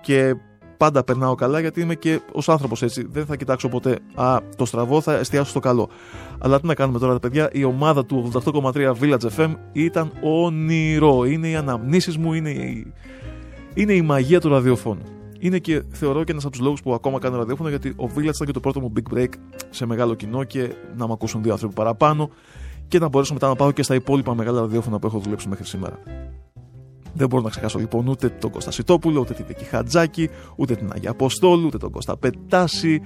[0.01, 0.35] και
[0.77, 3.07] πάντα περνάω καλά γιατί είμαι και ως άνθρωπος έτσι.
[3.09, 5.89] Δεν θα κοιτάξω ποτέ Α, το στραβό, θα εστιάσω στο καλό.
[6.39, 11.25] Αλλά τι να κάνουμε τώρα, τα παιδιά, η ομάδα του 88,3 Village FM ήταν όνειρο.
[11.25, 12.93] Είναι οι αναμνήσεις μου, είναι η,
[13.73, 15.14] είναι η μαγεία του ραδιοφώνου.
[15.45, 18.33] Είναι και θεωρώ και ένας από τους λόγους που ακόμα κάνω ραδιόφωνο γιατί ο Village
[18.35, 19.29] ήταν και το πρώτο μου big break
[19.69, 22.29] σε μεγάλο κοινό και να με ακούσουν δύο άνθρωποι παραπάνω
[22.87, 25.65] και να μπορέσω μετά να πάω και στα υπόλοιπα μεγάλα ραδιόφωνα που έχω δουλέψει μέχρι
[25.65, 25.99] σήμερα.
[27.13, 30.89] Δεν μπορώ να ξεχάσω λοιπόν ούτε τον Κώστα Σιτόπουλο, ούτε την Δική Χατζάκη, ούτε την
[30.93, 33.01] Αγία Αποστόλου, ούτε τον Κώστα Πετάση.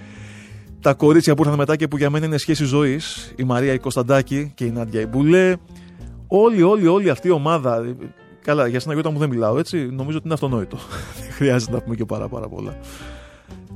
[0.82, 3.80] Τα κορίτσια που ήρθαν μετά και που για μένα είναι σχέση ζωής, η Μαρία η
[3.80, 5.56] Κωνσταντάκη και η Νάντια Ιμπουλέ.
[6.28, 7.95] Όλη, όλη, όλη αυτή η ομάδα.
[8.41, 9.78] Καλά, για συναγιώτα μου δεν μιλάω έτσι.
[9.78, 10.78] Νομίζω ότι είναι αυτονόητο.
[11.21, 12.78] δεν χρειάζεται να πούμε και πάρα, πάρα πολλά.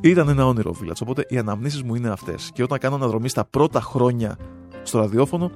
[0.01, 1.01] Ήταν ένα όνειρο Village.
[1.01, 2.51] Οπότε οι αναμνήσεις μου είναι αυτές.
[2.53, 4.37] Και όταν κάνω αναδρομή στα πρώτα χρόνια
[4.83, 5.51] στο ραδιόφωνο,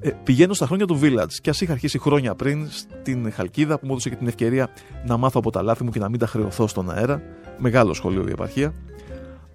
[0.00, 3.86] ε, πηγαίνω στα χρόνια του Village και ας είχα αρχίσει χρόνια πριν στην Χαλκίδα που
[3.86, 4.68] μου έδωσε και την ευκαιρία
[5.06, 7.22] να μάθω από τα λάθη μου και να μην τα χρεωθώ στον αέρα.
[7.58, 8.74] Μεγάλο σχολείο η επαρχία.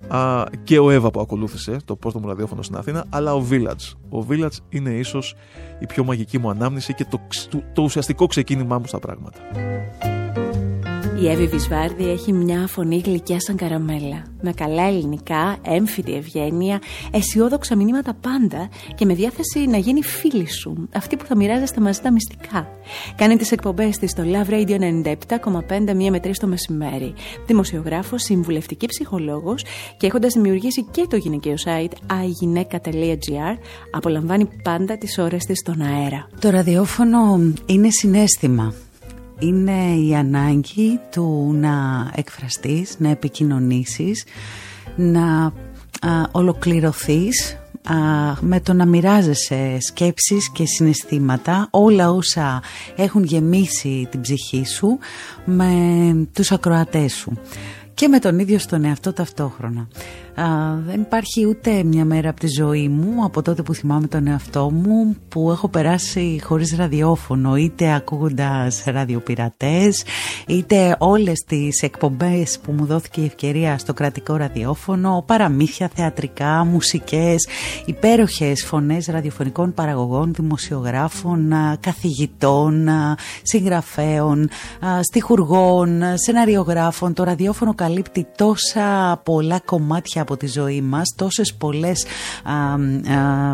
[0.08, 4.18] Α, και ο Εύα που ακολούθησε το πρώτο μου ραδιόφωνο στην Αθήνα, αλλά ο Village.
[4.20, 5.36] Ο Village είναι ίσως
[5.80, 9.40] η πιο μαγική μου ανάμνηση και το, το, το ουσιαστικό ξεκίνημά μου στα πράγματα.
[11.22, 14.24] Η Εύη Βυσβάρδη έχει μια φωνή γλυκιά σαν καραμέλα.
[14.42, 20.88] Με καλά ελληνικά, έμφυτη ευγένεια, αισιόδοξα μηνύματα πάντα και με διάθεση να γίνει φίλη σου.
[20.94, 22.68] Αυτή που θα μοιράζεστε μαζί τα μυστικά.
[23.16, 24.80] Κάνει τις εκπομπές της στο Love Radio
[25.88, 27.14] 97,5 μία με 3 το μεσημέρι.
[27.46, 29.66] Δημοσιογράφος, συμβουλευτική ψυχολόγος
[29.98, 33.58] και έχοντας δημιουργήσει και το γυναικείο site agυναίκα.gr,
[33.92, 36.28] απολαμβάνει πάντα τις ώρες της στον αέρα.
[36.40, 38.74] Το ραδιόφωνο είναι συνέστημα
[39.40, 44.24] είναι η ανάγκη του να εκφραστείς, να επικοινωνήσεις,
[44.96, 45.52] να α,
[46.32, 47.58] ολοκληρωθείς
[48.40, 52.62] με το να μοιράζεσαι σκέψεις και συναισθήματα όλα όσα
[52.96, 54.98] έχουν γεμίσει την ψυχή σου
[55.46, 55.72] με
[56.34, 57.38] τους ακροατές σου
[57.94, 59.88] και με τον ίδιο στον εαυτό ταυτόχρονα.
[60.42, 64.28] Α, δεν υπάρχει ούτε μια μέρα από τη ζωή μου, από τότε που θυμάμαι τον
[64.28, 70.04] εαυτό μου, που έχω περάσει χωρίς ραδιόφωνο, είτε ακούγοντας ραδιοπειρατές,
[70.48, 77.48] είτε όλες τις εκπομπές που μου δόθηκε η ευκαιρία στο κρατικό ραδιόφωνο, παραμύθια, θεατρικά, μουσικές,
[77.86, 82.90] υπέροχες φωνές ραδιοφωνικών παραγωγών, δημοσιογράφων, καθηγητών,
[83.42, 84.50] συγγραφέων,
[85.02, 87.14] στιχουργών, σεναριογράφων.
[87.14, 92.06] Το ραδιόφωνο καλύπτει τόσα πολλά κομμάτια από τη ζωή μας τόσες πολλές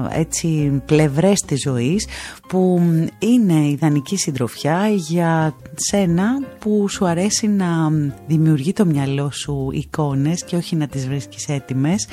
[0.09, 2.07] έτσι, πλευρές της ζωής
[2.47, 2.81] που
[3.19, 6.25] είναι ιδανική συντροφιά για σένα
[6.59, 7.89] που σου αρέσει να
[8.27, 12.07] δημιουργεί το μυαλό σου εικόνες και όχι να τις βρίσκεις έτοιμες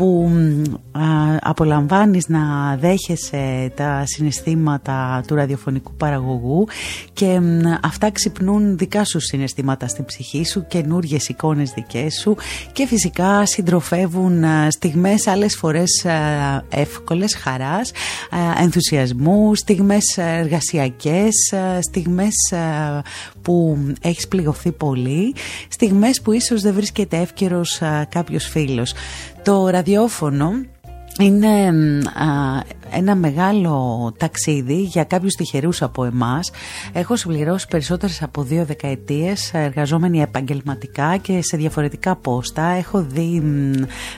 [0.00, 0.30] που
[0.92, 1.02] α,
[1.40, 6.66] απολαμβάνεις να δέχεσαι τα συναισθήματα του ραδιοφωνικού παραγωγού
[7.12, 7.40] και
[7.82, 12.36] αυτά ξυπνούν δικά σου συναισθήματα στην ψυχή σου, καινούριε εικόνες δικές σου
[12.72, 16.06] και φυσικά συντροφεύουν στιγμές άλλες φορές
[16.68, 17.90] εύκολες, χαράς,
[18.60, 22.34] ενθουσιασμού, στιγμές εργασιακές, στιγμές
[23.42, 25.34] που έχεις πληγωθεί πολύ,
[25.68, 28.92] στιγμές που ίσως δεν βρίσκεται εύκαιρος κάποιος φίλος.
[29.42, 30.50] Το ραδιόφωνο
[31.20, 31.72] είναι
[32.92, 36.50] ένα μεγάλο ταξίδι για κάποιους τυχερούς από εμάς.
[36.92, 42.62] Έχω συμπληρώσει περισσότερες από δύο δεκαετίες εργαζόμενοι επαγγελματικά και σε διαφορετικά πόστα.
[42.62, 43.40] Έχω δει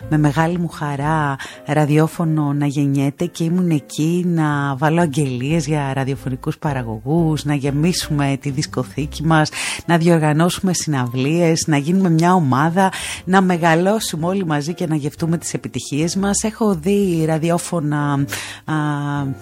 [0.08, 1.36] με μεγάλη μου χαρά
[1.66, 8.50] ραδιόφωνο να γεννιέται και ήμουν εκεί να βάλω αγγελίες για ραδιοφωνικούς παραγωγούς, να γεμίσουμε τη
[8.50, 9.50] δισκοθήκη μας,
[9.86, 12.92] να διοργανώσουμε συναυλίες, να γίνουμε μια ομάδα,
[13.24, 16.42] να μεγαλώσουμε όλοι μαζί και να γευτούμε τις επιτυχίες μας.
[16.42, 16.91] Έχω δει
[17.26, 18.26] ραδιόφωνα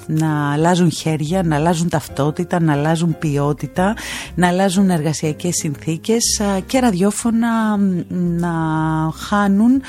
[0.06, 3.94] να αλλάζουν χέρια, να αλλάζουν ταυτότητα, να αλλάζουν ποιότητα,
[4.34, 7.76] να αλλάζουν εργασιακές συνθήκες και ραδιόφωνα
[8.08, 8.52] να
[9.14, 9.82] χάνουν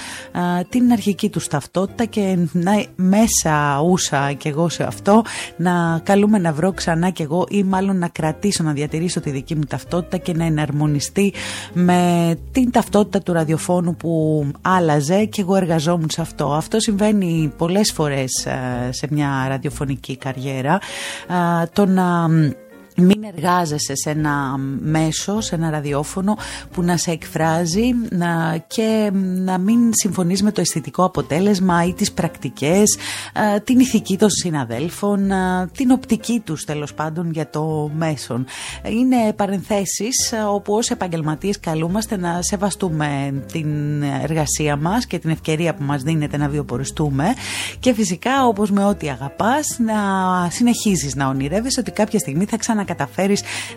[0.70, 5.24] την αρχική τους ταυτότητα και να μέσα ούσα και εγώ σε αυτό
[5.58, 9.56] να καλούμε να βρω ξανά και εγώ ή μάλλον να κρατήσω, να διατηρήσω τη δική
[9.56, 11.34] μου ταυτότητα και να εναρμονιστεί
[11.74, 16.54] με την ταυτότητα του ραδιοφώνου που άλλαζε και εγώ εργαζόμουν σε αυτό.
[16.54, 18.48] Αυτό συμβαίνει πολλές φορές
[18.90, 20.80] σε μια ραδιοφωνική καριέρα
[21.74, 22.28] το να
[22.96, 26.38] μην εργάζεσαι σε ένα μέσο, σε ένα ραδιόφωνο
[26.72, 32.12] που να σε εκφράζει να, και να μην συμφωνείς με το αισθητικό αποτέλεσμα ή τις
[32.12, 32.98] πρακτικές,
[33.64, 35.32] την ηθική των συναδέλφων,
[35.78, 38.46] την οπτική τους τέλος πάντων για το μέσον.
[38.84, 45.84] Είναι παρενθέσεις όπου ως επαγγελματίες καλούμαστε να σεβαστούμε την εργασία μας και την ευκαιρία που
[45.84, 47.26] μας δίνεται να βιοποριστούμε
[47.80, 49.94] και φυσικά όπως με ό,τι αγαπάς να
[50.50, 52.80] συνεχίζεις να ονειρεύεσαι ότι κάποια στιγμή θα ξανακαταφέρεις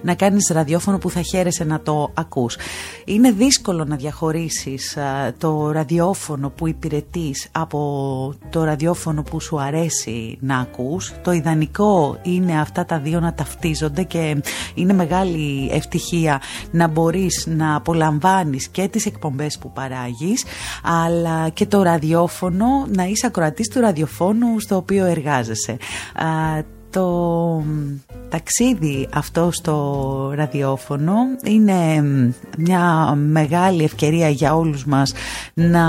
[0.02, 2.56] να κάνεις ραδιόφωνο που θα χαίρεσαι να το ακούς.
[3.04, 4.96] Είναι δύσκολο να διαχωρίσεις
[5.38, 11.12] το ραδιόφωνο που υπηρετείς από το ραδιόφωνο που σου αρέσει να ακούς.
[11.22, 14.42] Το ιδανικό είναι αυτά τα δύο να ταυτίζονται και
[14.74, 16.40] είναι μεγάλη ευτυχία
[16.70, 20.44] να μπορείς να απολαμβάνεις και τις εκπομπές που παράγεις
[20.82, 25.76] αλλά και το ραδιόφωνο να είσαι ακροατής του ραδιοφώνου στο οποίο εργάζεσαι
[26.94, 27.62] το
[28.28, 31.14] ταξίδι αυτό στο ραδιόφωνο.
[31.44, 32.02] Είναι
[32.58, 35.12] μια μεγάλη ευκαιρία για όλους μας
[35.54, 35.84] να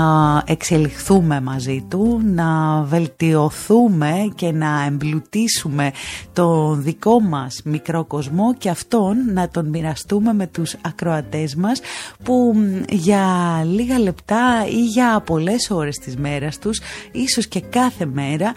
[0.46, 5.90] εξελιχθούμε μαζί του, να βελτιωθούμε και να εμπλουτίσουμε
[6.32, 11.80] τον δικό μας μικρό κοσμό και αυτόν να τον μοιραστούμε με τους ακροατές μας
[12.22, 12.54] που
[12.88, 13.26] για
[13.64, 16.80] λίγα λεπτά ή για πολλές ώρες της μέρας τους,
[17.12, 18.52] ίσως και κάθε μέρα,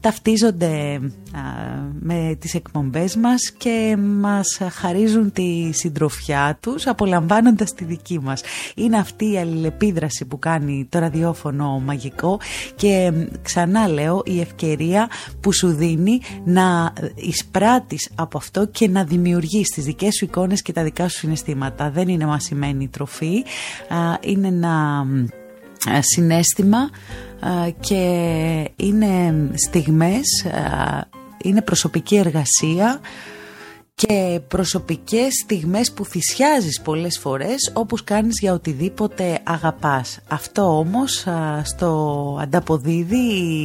[0.00, 1.00] ταυτίζονται
[2.00, 8.42] με τις εκπομπές μας και μας χαρίζουν τη συντροφιά τους απολαμβάνοντας τη δική μας.
[8.74, 12.40] Είναι αυτή η αλληλεπίδραση που κάνει το ραδιόφωνο μαγικό
[12.76, 15.08] και ξανά λέω η ευκαιρία
[15.40, 20.72] που σου δίνει να εισπράττεις από αυτό και να δημιουργείς τις δικές σου εικόνες και
[20.72, 21.90] τα δικά σου συναισθήματα.
[21.90, 23.44] Δεν είναι μασημένη τροφή,
[24.20, 25.06] είναι ένα
[26.00, 26.90] συνέστημα
[27.80, 28.04] και
[28.76, 30.46] είναι στιγμές
[31.42, 33.00] είναι προσωπική εργασία
[34.06, 40.18] και προσωπικές στιγμές που θυσιάζεις πολλές φορές όπως κάνεις για οτιδήποτε αγαπάς.
[40.28, 41.26] Αυτό όμως
[41.62, 43.16] στο ανταποδίδει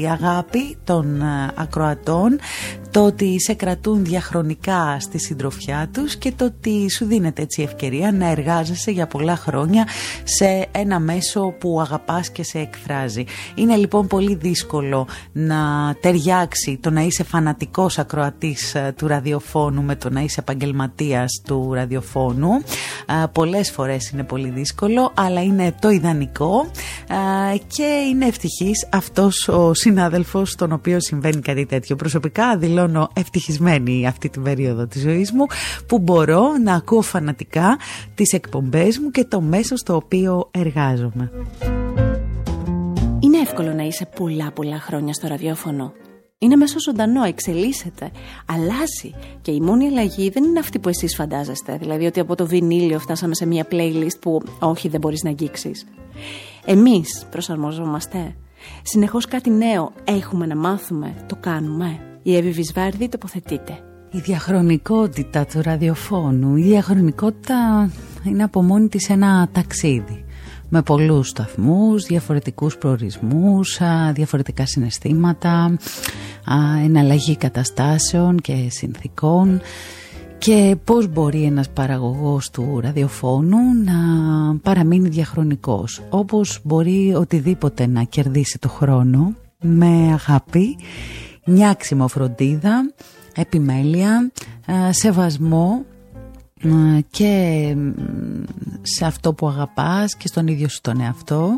[0.02, 1.22] η αγάπη των
[1.56, 2.40] ακροατών,
[2.92, 8.12] το ότι σε κρατούν διαχρονικά στη συντροφιά τους και το ότι σου δίνεται έτσι ευκαιρία
[8.12, 9.88] να εργάζεσαι για πολλά χρόνια
[10.24, 13.24] σε ένα μέσο που αγαπάς και σε εκφράζει.
[13.56, 15.58] Είναι λοιπόν πολύ δύσκολο να
[16.02, 22.50] ταιριάξει το να είσαι φανατικός ακροατής του ραδιοφώνου με το να είσαι επαγγελματίας του ραδιοφώνου.
[23.32, 26.68] Πολλές φορές είναι πολύ δύσκολο, αλλά είναι το ιδανικό
[27.68, 31.96] και είναι ευτυχής αυτός ο συνάδελφος, στον οποίο συμβαίνει κάτι τέτοιο.
[31.96, 35.46] Προσωπικά δηλώνω ευτυχισμένη αυτή την περίοδο της ζωής μου
[35.88, 37.78] που μπορώ να ακούω φανατικά
[38.16, 41.32] τις εκπομπές μου και το μέσο στο οποίο εργάζομαι.
[43.20, 45.94] Είναι εύκολο να είσαι πολλά πολλά χρόνια στο ραδιόφωνο
[46.38, 48.12] είναι μέσω ζωντανό, εξελίσσεται,
[48.46, 49.14] αλλάζει.
[49.42, 51.78] Και η μόνη αλλαγή δεν είναι αυτή που εσείς φαντάζεστε.
[51.78, 55.86] Δηλαδή ότι από το βινίλιο φτάσαμε σε μια playlist που όχι δεν μπορείς να αγγίξεις.
[56.66, 58.36] Εμείς προσαρμόζομαστε.
[58.82, 62.00] Συνεχώς κάτι νέο έχουμε να μάθουμε, το κάνουμε.
[62.24, 63.80] Η Εύη Βυσβάρδη τοποθετείται.
[64.12, 67.90] Η διαχρονικότητα του ραδιοφώνου, η διαχρονικότητα
[68.24, 70.25] είναι από μόνη της ένα ταξίδι
[70.76, 73.80] με πολλούς σταθμούς, διαφορετικούς προορισμούς,
[74.14, 75.78] διαφορετικά συναισθήματα,
[76.84, 79.62] εναλλαγή καταστάσεων και συνθήκων.
[80.38, 83.94] Και πώς μπορεί ένας παραγωγός του ραδιοφώνου να
[84.62, 90.78] παραμείνει διαχρονικός όπως μπορεί οτιδήποτε να κερδίσει το χρόνο με αγάπη,
[91.46, 92.94] νιάξιμο φροντίδα,
[93.36, 94.32] επιμέλεια,
[94.90, 95.86] σεβασμό
[97.10, 97.76] και
[98.82, 101.58] σε αυτό που αγαπάς και στον ίδιο σου τον εαυτό.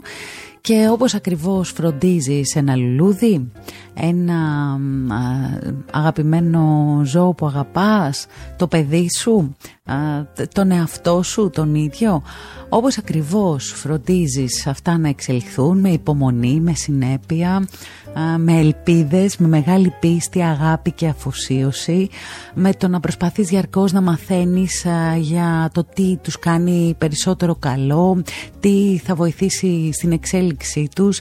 [0.62, 3.52] Και όπως ακριβώς φροντίζεις ένα λουλούδι,
[3.94, 4.40] ένα
[5.92, 9.56] αγαπημένο ζώο που αγαπάς, το παιδί σου,
[10.54, 12.22] τον εαυτό σου, τον ίδιο,
[12.70, 17.68] όπως ακριβώς φροντίζεις αυτά να εξελιχθούν με υπομονή, με συνέπεια,
[18.38, 22.10] με ελπίδες, με μεγάλη πίστη, αγάπη και αφοσίωση,
[22.54, 24.86] με το να προσπαθείς διαρκώς να μαθαίνεις
[25.20, 28.24] για το τι τους κάνει περισσότερο καλό,
[28.60, 31.20] τι θα βοηθήσει στην εξέλιξή τους,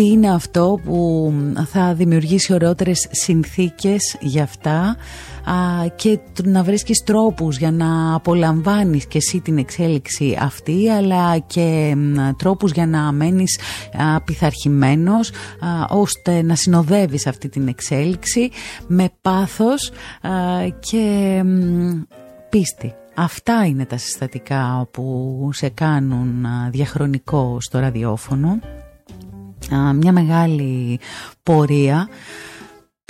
[0.00, 1.32] τι είναι αυτό που
[1.70, 4.96] θα δημιουργήσει ωραιότερες συνθήκες για αυτά
[5.96, 11.96] και να βρίσκεις τρόπους για να απολαμβάνεις και εσύ την εξέλιξη αυτή αλλά και
[12.36, 13.58] τρόπους για να μένεις
[14.24, 15.30] πειθαρχημένος
[15.88, 18.50] ώστε να συνοδεύεις αυτή την εξέλιξη
[18.86, 19.92] με πάθος
[20.80, 21.42] και
[22.48, 22.94] πίστη.
[23.14, 28.58] Αυτά είναι τα συστατικά που σε κάνουν διαχρονικό στο ραδιόφωνο.
[29.94, 31.00] Μια μεγάλη
[31.42, 32.08] πορεία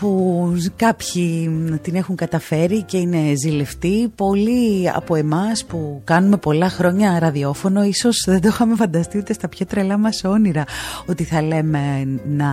[0.01, 1.51] που κάποιοι
[1.83, 4.13] την έχουν καταφέρει και είναι ζηλευτοί.
[4.15, 9.49] Πολλοί από εμάς που κάνουμε πολλά χρόνια ραδιόφωνο ίσως δεν το είχαμε φανταστεί ούτε στα
[9.49, 10.65] πιο τρελά μας όνειρα
[11.07, 11.81] ότι θα λέμε
[12.29, 12.47] να,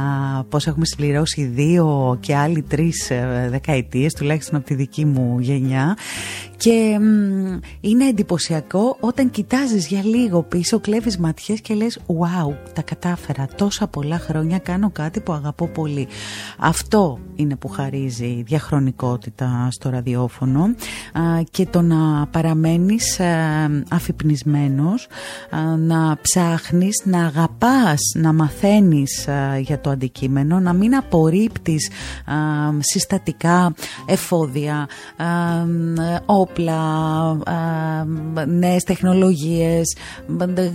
[0.49, 5.97] πώς έχουμε συμπληρώσει δύο και άλλοι τρεις ε, δεκαετίες τουλάχιστον από τη δική μου γενιά
[6.57, 6.99] και
[7.81, 13.87] είναι εντυπωσιακό όταν κοιτάζεις για λίγο πίσω, κλέβεις ματιές και λες «Wow, τα κατάφερα, τόσα
[13.87, 16.07] πολλά χρόνια κάνω κάτι που αγαπώ πολύ».
[16.57, 20.75] Αυτό είναι που χαρίζει διαχρονικότητα στο ραδιόφωνο
[21.51, 23.19] και το να παραμένεις
[23.89, 25.07] αφυπνισμένος,
[25.77, 29.27] να ψάχνεις, να αγαπάς, να μαθαίνεις
[29.59, 31.89] για το αντικείμενο, να μην απορρίπτεις
[32.79, 33.73] συστατικά
[34.05, 34.87] εφόδια,
[36.25, 36.81] όπλα,
[38.47, 39.95] νέες τεχνολογίες,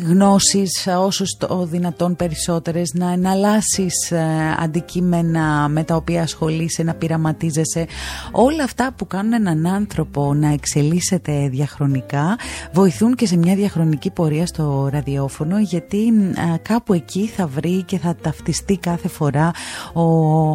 [0.09, 4.25] γνώσεις όσο το δυνατόν περισσότερες, να εναλλάσσεις ε,
[4.59, 6.52] αντικείμενα με τα οποία ασχολείσαι,
[6.85, 7.87] να πειραματίζεσαι.
[8.31, 12.39] Όλα αυτά που κάνουν έναν άνθρωπο να εξελίσσεται διαχρονικά
[12.73, 17.99] βοηθούν και σε μια διαχρονική πορεία στο ραδιόφωνο γιατί ε, κάπου εκεί θα βρει και
[17.99, 19.51] θα ταυτιστεί κάθε φορά
[19.93, 20.03] ο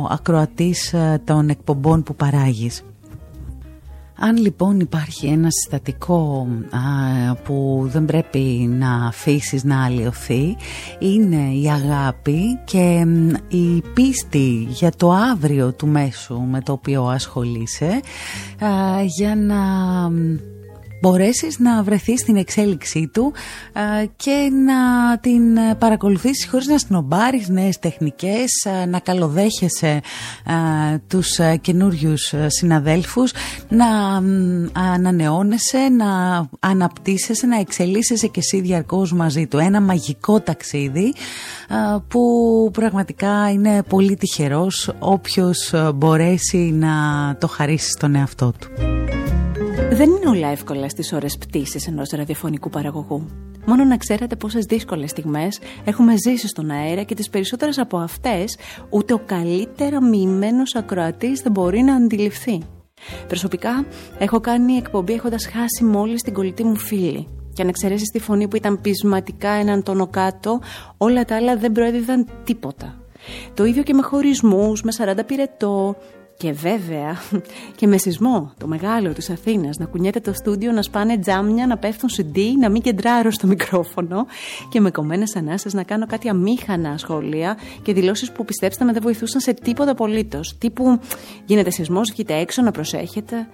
[0.10, 2.84] ακροατής ε, των εκπομπών που παράγεις.
[4.20, 6.48] Αν λοιπόν υπάρχει ένα συστατικό
[7.44, 10.56] που δεν πρέπει να αφήσεις να αλλοιωθεί
[11.00, 13.06] είναι η αγάπη και
[13.48, 18.00] η πίστη για το αύριο του μέσου με το οποίο ασχολείσαι
[19.18, 19.56] για να
[21.10, 23.34] μπορέσεις να βρεθείς στην εξέλιξή του
[24.16, 28.52] και να την παρακολουθήσεις χωρίς να σνομπάρεις νέες τεχνικές,
[28.88, 30.02] να καλοδέχεσαι
[31.08, 33.32] τους καινούριους συναδέλφους,
[33.70, 33.86] να
[34.74, 36.06] ανανεώνεσαι, να
[36.60, 39.58] αναπτύσσεσαι, να εξελίσσεσαι και εσύ διαρκώς μαζί του.
[39.58, 41.14] Ένα μαγικό ταξίδι
[42.08, 42.22] που
[42.74, 46.96] πραγματικά είναι πολύ τυχερός όποιος μπορέσει να
[47.40, 48.68] το χαρίσει στον εαυτό του.
[49.98, 53.28] Δεν είναι όλα εύκολα στις ώρες πτήσης ενός ραδιοφωνικού παραγωγού.
[53.66, 58.58] Μόνο να ξέρετε πόσες δύσκολες στιγμές έχουμε ζήσει στον αέρα και τις περισσότερες από αυτές
[58.90, 62.62] ούτε ο καλύτερα μοιημένος ακροατής δεν μπορεί να αντιληφθεί.
[63.28, 63.86] Προσωπικά
[64.20, 67.28] έχω κάνει εκπομπή έχοντας χάσει μόλις την κολλητή μου φίλη.
[67.54, 70.60] Και αν εξαιρέσεις τη φωνή που ήταν πεισματικά έναν τόνο κάτω,
[70.98, 73.02] όλα τα άλλα δεν προέδιδαν τίποτα.
[73.54, 75.96] Το ίδιο και με χωρισμούς, με 40 πυρετό,
[76.38, 77.22] και βέβαια
[77.76, 81.78] και με σεισμό το μεγάλο της Αθήνας να κουνιέται το στούντιο, να σπάνε τζάμια, να
[81.78, 84.26] πέφτουν CD, να μην κεντράρω στο μικρόφωνο
[84.70, 89.02] και με κομμένες ανάσες να κάνω κάτι αμήχανα σχόλια και δηλώσεις που πιστέψτε με δεν
[89.02, 90.58] βοηθούσαν σε τίποτα απολύτως.
[90.58, 91.00] Τύπου
[91.46, 93.48] γίνεται σεισμός, βγείτε έξω να προσέχετε.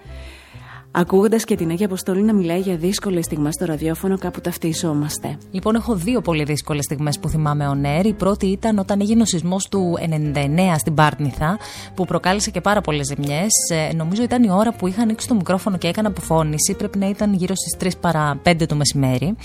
[0.95, 5.37] Ακούγοντας και την Αγία Αποστολή να μιλάει για δύσκολες στιγμές στο ραδιόφωνο, κάπου ταυτίζομαστε.
[5.51, 8.05] Λοιπόν, έχω δύο πολύ δύσκολες στιγμές που θυμάμαι ο Νέρ.
[8.05, 9.97] Η πρώτη ήταν όταν έγινε ο σεισμός του
[10.35, 11.57] 99 στην Πάρνηθα,
[11.95, 13.49] που προκάλεσε και πάρα πολλές ζημιές.
[13.71, 16.73] Ε, νομίζω ήταν η ώρα που είχα ανοίξει το μικρόφωνο και έκανα αποφώνηση.
[16.73, 19.35] Πρέπει να ήταν γύρω στις 3 παρά 5 το μεσημέρι.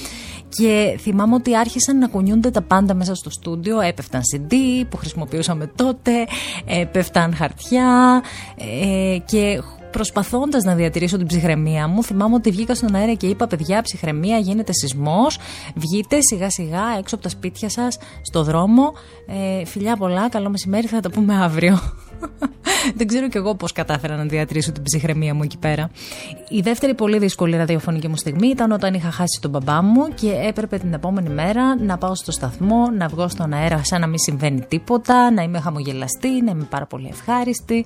[0.48, 3.80] Και θυμάμαι ότι άρχισαν να κουνιούνται τα πάντα μέσα στο στούντιο.
[3.80, 4.54] Έπεφταν CD
[4.88, 6.12] που χρησιμοποιούσαμε τότε,
[6.64, 8.22] έπεφταν χαρτιά
[8.56, 13.46] ε, και προσπαθώντας να διατηρήσω την ψυχραιμία μου, θυμάμαι ότι βγήκα στον αέρα και είπα:
[13.46, 15.38] Παιδιά, ψυχραιμία, γίνεται σεισμός.
[15.74, 18.92] Βγείτε σιγά σιγά έξω από τα σπίτια σας, στο δρόμο.
[19.26, 21.78] Ε, φιλιά πολλά, καλό μεσημέρι, θα τα πούμε αύριο.
[22.96, 25.90] Δεν ξέρω κι εγώ πώς κατάφερα να διατηρήσω την ψυχραιμία μου εκεί πέρα.
[26.48, 30.32] Η δεύτερη πολύ δύσκολη ραδιοφωνική μου στιγμή ήταν όταν είχα χάσει τον μπαμπά μου και
[30.48, 34.18] έπρεπε την επόμενη μέρα να πάω στο σταθμό, να βγω στον αέρα σαν να μην
[34.18, 37.84] συμβαίνει τίποτα, να είμαι χαμογελαστή, να είμαι πάρα πολύ ευχάριστη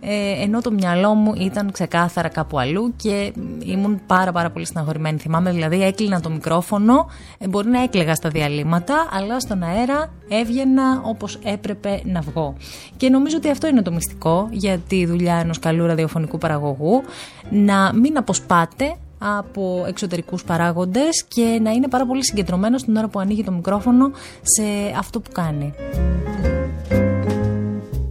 [0.00, 3.32] ε, ενώ το μυαλό μου ήταν ξεκάθαρα κάπου αλλού και
[3.64, 5.18] ήμουν πάρα πάρα πολύ στεναχωρημένη.
[5.18, 7.06] Θυμάμαι δηλαδή έκλεινα το μικρόφωνο,
[7.38, 12.54] ε, μπορεί να έκλαιγα στα διαλύματα, αλλά στον αέρα έβγαινα όπως έπρεπε να βγω.
[12.96, 17.02] Και νομίζω ότι αυτό είναι το μυστικό για τη δουλειά ενός καλού ραδιοφωνικού παραγωγού,
[17.50, 23.18] να μην αποσπάτε από εξωτερικούς παράγοντες και να είναι πάρα πολύ συγκεντρωμένος την ώρα που
[23.18, 24.10] ανοίγει το μικρόφωνο
[24.42, 24.62] σε
[24.98, 25.74] αυτό που κάνει.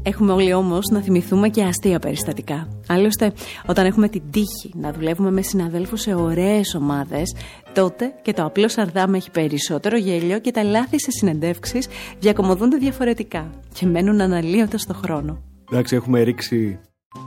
[0.08, 2.68] Έχουμε όλοι όμως να θυμηθούμε και αστεία περιστατικά.
[2.88, 3.34] Άλλωστε,
[3.65, 7.36] όταν έχουμε την τύχη να δουλεύουμε με συναδέλφους σε ωραίες ομάδες,
[7.73, 11.88] τότε και το απλό σαρδάμ έχει περισσότερο γέλιο και τα λάθη σε συνεντεύξεις
[12.19, 15.42] διακομωδούνται διαφορετικά και μένουν αναλύοντας στο χρόνο.
[15.71, 16.79] Εντάξει, έχουμε ρίξει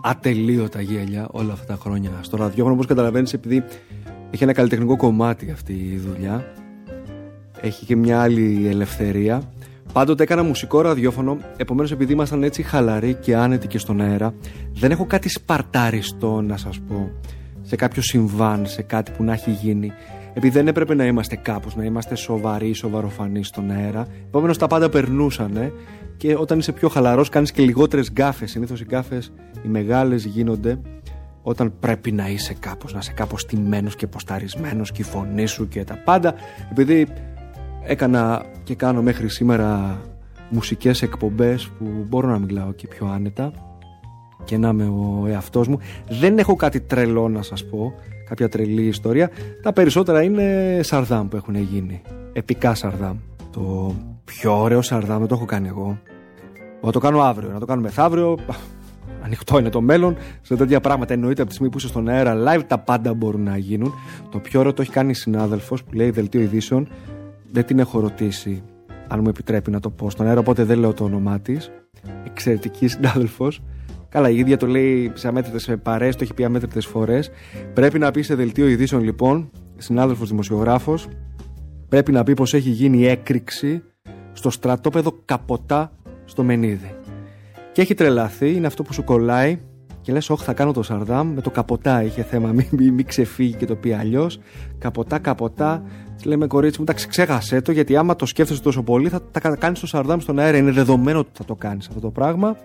[0.03, 3.65] ατελείωτα γέλια όλα αυτά τα χρόνια στο ραδιόφωνο, όπως καταλαβαίνεις, επειδή
[4.31, 6.45] έχει ένα καλλιτεχνικό κομμάτι αυτή η δουλειά.
[7.61, 9.43] Έχει και μια άλλη ελευθερία
[9.93, 14.35] Πάντοτε έκανα μουσικό ραδιόφωνο, επομένως επειδή ήμασταν έτσι χαλαροί και άνετοι και στον αέρα,
[14.73, 17.11] δεν έχω κάτι σπαρτάριστο να σας πω
[17.63, 19.93] σε κάποιο συμβάν, σε κάτι που να έχει γίνει.
[20.35, 24.07] επειδή δεν έπρεπε να είμαστε κάπως, να είμαστε σοβαροί, σοβαροφανείς στον αέρα.
[24.27, 25.73] Επομένως τα πάντα περνούσαν
[26.17, 28.51] και όταν είσαι πιο χαλαρός κάνεις και λιγότερες γκάφες.
[28.51, 29.33] Συνήθως οι γκάφες
[29.65, 30.81] οι μεγάλες γίνονται
[31.43, 35.69] όταν πρέπει να είσαι κάπως, να είσαι κάπως τιμένος και ποσταρισμένος και η φωνή σου
[35.69, 36.35] και τα πάντα.
[36.71, 37.07] Επειδή
[37.83, 40.01] έκανα και κάνω μέχρι σήμερα
[40.49, 43.53] μουσικές εκπομπές που μπορώ να μιλάω και πιο άνετα
[44.45, 45.79] και να είμαι ο εαυτός μου.
[46.09, 47.95] Δεν έχω κάτι τρελό να σας πω,
[48.29, 49.31] κάποια τρελή ιστορία.
[49.63, 52.03] Τα περισσότερα είναι σαρδάμ που έχουν γίνει.
[52.33, 53.17] Επικά σαρδάμ.
[53.53, 55.99] Το πιο ωραίο σαρδάμ το έχω κάνει εγώ.
[56.83, 58.39] Να το κάνω αύριο, να το κάνω μεθαύριο.
[59.23, 60.17] Ανοιχτό είναι το μέλλον.
[60.43, 63.43] Σε τέτοια πράγματα εννοείται από τη στιγμή που είσαι στον αέρα live τα πάντα μπορούν
[63.43, 63.95] να γίνουν.
[64.31, 66.89] Το πιο ωραίο το έχει κάνει συνάδελφος που λέει Δελτίο Ειδήσεων.
[67.53, 68.63] Δεν την έχω ρωτήσει
[69.09, 71.71] αν μου επιτρέπει να το πω στον αέρα, οπότε δεν λέω το όνομά της.
[72.25, 73.63] Εξαιρετική συνάδελφος.
[74.09, 77.31] Καλά, η ίδια το λέει σε αμέτρητες παρέ, το έχει πει αμέτρητες φορές.
[77.75, 81.09] Πρέπει να πει σε δελτίο ειδήσεων, λοιπόν, συνάδελφος δημοσιογράφος,
[81.89, 83.83] πρέπει να πει πως έχει γίνει έκρηξη
[84.33, 85.93] στο στρατόπεδο Καποτά
[86.25, 86.95] στο Μενίδη.
[87.73, 89.61] Και έχει τρελαθεί, είναι αυτό που σου κολλάει
[90.09, 92.03] και λες: Όχι, θα κάνω το Σαρδάμ με το καποτά.
[92.03, 94.41] Είχε θέμα, μην, μην, μην ξεφύγει και το πει αλλιώς.
[94.79, 95.83] Καποτά, καποτά.
[96.17, 99.41] Της λέμε κορίτσι μου, εντάξει, ξέχασέ το, γιατί άμα το σκέφτεσαι τόσο πολύ, θα τα
[99.57, 100.57] κάνεις το Σαρδάμ στον αέρα.
[100.57, 102.57] Είναι δεδομένο ότι θα το κάνεις αυτό το πράγμα.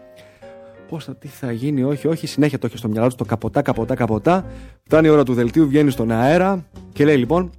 [0.89, 2.27] Πώς θα, τι θα γίνει, όχι, όχι.
[2.27, 4.45] Συνέχεια το έχει στο μυαλό του το καποτά, καποτά, καποτά.
[4.83, 7.51] Φτάνει η ώρα του δελτίου, βγαίνει στον αέρα και λέει λοιπόν: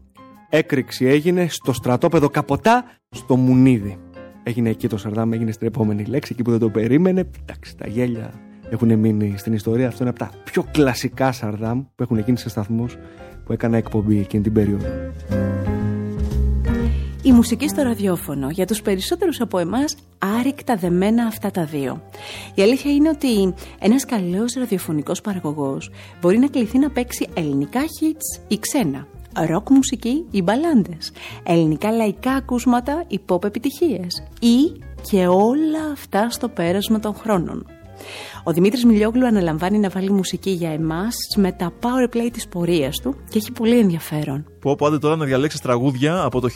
[0.48, 3.98] Έκρηξη έγινε στο στρατόπεδο καποτά στο Μουνίδι.
[4.42, 7.30] Έγινε εκεί το Σαρδάμ, έγινε στην επόμενη λέξη, εκεί που δεν το περίμενε.
[7.42, 9.88] Εντάξει, τα γέλια έχουν μείνει στην ιστορία.
[9.88, 12.96] Αυτό είναι από τα πιο κλασικά Σαρδάμ που έχουν γίνει σε σταθμούς
[13.44, 14.86] που έκανα εκπομπή εκείνη την περίοδο.
[17.22, 22.02] Η μουσική στο ραδιόφωνο για τους περισσότερους από εμάς άρρηκτα δεμένα αυτά τα δύο.
[22.54, 25.90] Η αλήθεια είναι ότι ένας καλός ραδιοφωνικός παραγωγός
[26.20, 29.06] μπορεί να κληθεί να παίξει ελληνικά hits ή ξένα,
[29.46, 31.12] ροκ μουσική ή μπαλάντες,
[31.42, 37.66] ελληνικά λαϊκά ακούσματα ή pop επιτυχίες ή και όλα αυτά στο πέρασμα των χρόνων.
[38.46, 43.00] Ο Δημήτρης Μιλιόγλου αναλαμβάνει να βάλει μουσική για εμάς με τα power play της πορείας
[43.00, 44.46] του και έχει πολύ ενδιαφέρον.
[44.60, 46.48] Πω, πω, άντε τώρα να διαλέξει τραγούδια από το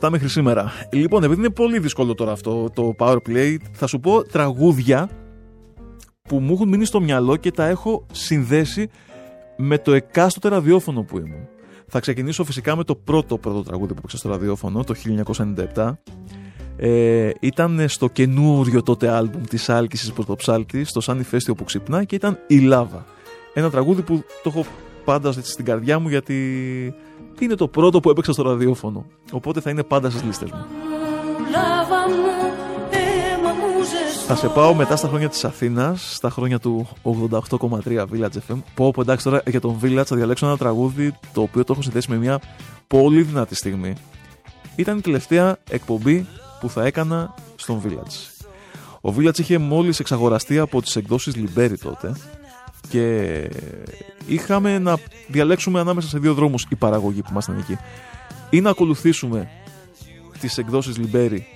[0.00, 0.72] 1997 μέχρι σήμερα.
[0.92, 5.08] Λοιπόν, επειδή είναι πολύ δύσκολο τώρα αυτό το power play, θα σου πω τραγούδια
[6.22, 8.88] που μου έχουν μείνει στο μυαλό και τα έχω συνδέσει
[9.56, 11.48] με το εκάστοτε ραδιόφωνο που ήμουν.
[11.88, 14.94] Θα ξεκινήσω φυσικά με το πρώτο πρώτο τραγούδι που έπαιξα στο ραδιόφωνο, το
[15.74, 15.92] 1997
[16.80, 21.64] ε, ήταν στο καινούριο τότε άλμπουμ της Άλκησης προς το ψάλτη, στο Σαν Φέστιο που
[21.64, 23.04] ξυπνά και ήταν «Η Λάβα».
[23.54, 24.66] Ένα τραγούδι που το έχω
[25.04, 26.94] πάντα στην καρδιά μου γιατί
[27.38, 29.06] είναι το πρώτο που έπαιξα στο ραδιόφωνο.
[29.32, 30.66] Οπότε θα είναι πάντα στις λίστες μου.
[34.26, 38.56] Θα σε πάω μετά στα χρόνια της Αθήνας, στα χρόνια του 88,3 Village FM.
[38.74, 41.82] Πω, πω εντάξει τώρα για τον Village θα διαλέξω ένα τραγούδι το οποίο το έχω
[41.82, 42.40] συνδέσει με μια
[42.86, 43.94] πολύ δυνατή στιγμή.
[44.76, 46.26] Ήταν η τελευταία εκπομπή
[46.60, 48.46] που θα έκανα στον Village.
[49.00, 52.12] Ο Village είχε μόλις εξαγοραστεί από τις εκδόσεις Λιμπέρι τότε
[52.88, 53.34] και
[54.26, 54.96] είχαμε να
[55.28, 57.78] διαλέξουμε ανάμεσα σε δύο δρόμους η παραγωγή που ήμασταν εκεί.
[58.50, 59.48] Ή να ακολουθήσουμε
[60.40, 61.46] τις εκδόσεις Λιμπέρι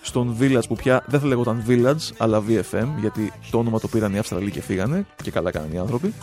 [0.00, 4.14] στον Village που πια δεν θα λέγονταν Village αλλά VFM γιατί το όνομα το πήραν
[4.14, 6.14] οι Αυστραλοί και φύγανε και καλά κάνανε οι άνθρωποι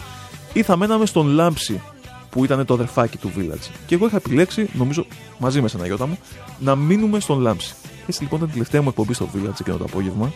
[0.53, 1.81] ή θα μέναμε στον Λάμψη
[2.29, 3.69] που ήταν το αδερφάκι του Village.
[3.85, 5.05] Και εγώ είχα επιλέξει, νομίζω
[5.39, 6.17] μαζί με ένα γιώτα μου,
[6.59, 7.75] να μείνουμε στον Λάμψη.
[8.07, 10.31] Έτσι λοιπόν ήταν η τελευταία μου εκπομπή στο Village εκείνο το απόγευμα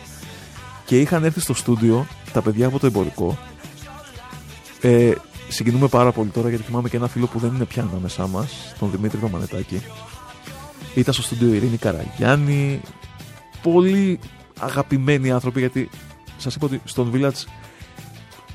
[0.84, 3.38] και είχαν έρθει στο στούντιο τα παιδιά από το εμπορικό.
[4.80, 5.12] Ε,
[5.48, 8.74] συγκινούμε πάρα πολύ τώρα γιατί θυμάμαι και ένα φίλο που δεν είναι πια ανάμεσά μας,
[8.78, 9.82] τον Δημήτρη Δαμανετάκη.
[10.94, 12.80] Ήταν στο στούντιο Ειρήνη Καραγιάννη.
[13.62, 14.18] Πολύ
[14.60, 15.90] αγαπημένοι άνθρωποι γιατί
[16.36, 17.46] σας είπα ότι στον Village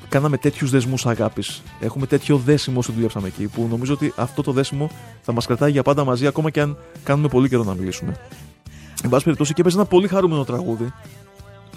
[0.08, 1.62] κάναμε τέτοιους δεσμούς αγάπης.
[1.80, 4.90] Έχουμε τέτοιο δέσιμο όσο δουλέψαμε εκεί, που νομίζω ότι αυτό το δέσιμο
[5.22, 8.16] θα μας κρατάει για πάντα μαζί, ακόμα και αν κάνουμε πολύ καιρό να μιλήσουμε.
[9.02, 10.92] Εν πάση περιπτώσει, και έπαιζε ένα πολύ χαρούμενο τραγούδι,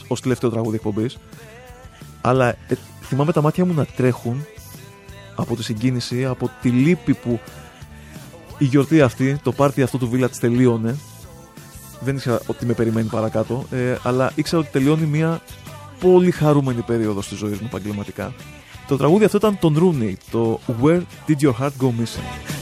[0.08, 1.18] ως τελευταίο τραγούδι εκπομπής.
[2.22, 2.56] Αλλά ε,
[3.02, 4.46] θυμάμαι τα μάτια μου να τρέχουν
[5.36, 7.40] από τη συγκίνηση, από τη λύπη που
[8.58, 10.96] η γιορτή αυτή, το πάρτι αυτό του Village τελείωνε.
[12.00, 15.42] Δεν ήξερα ότι με περιμένει παρακάτω, ε, αλλά ήξερα ότι τελειώνει μια
[16.00, 18.34] πολύ χαρούμενη περίοδος στη ζωή μου επαγγελματικά.
[18.88, 22.61] Το τραγούδι αυτό ήταν τον Rooney, το Where Did Your Heart Go Missing;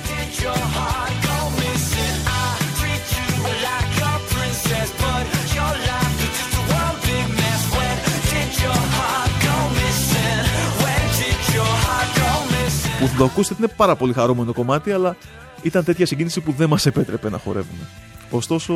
[12.99, 15.15] Που θα το ακούσετε είναι πάρα πολύ χαρούμενο κομμάτι, αλλά
[15.61, 17.83] ήταν τέτοια συγκίνηση που δεν μας επέτρεπε να χορεύουμε.
[18.29, 18.73] Ωστόσο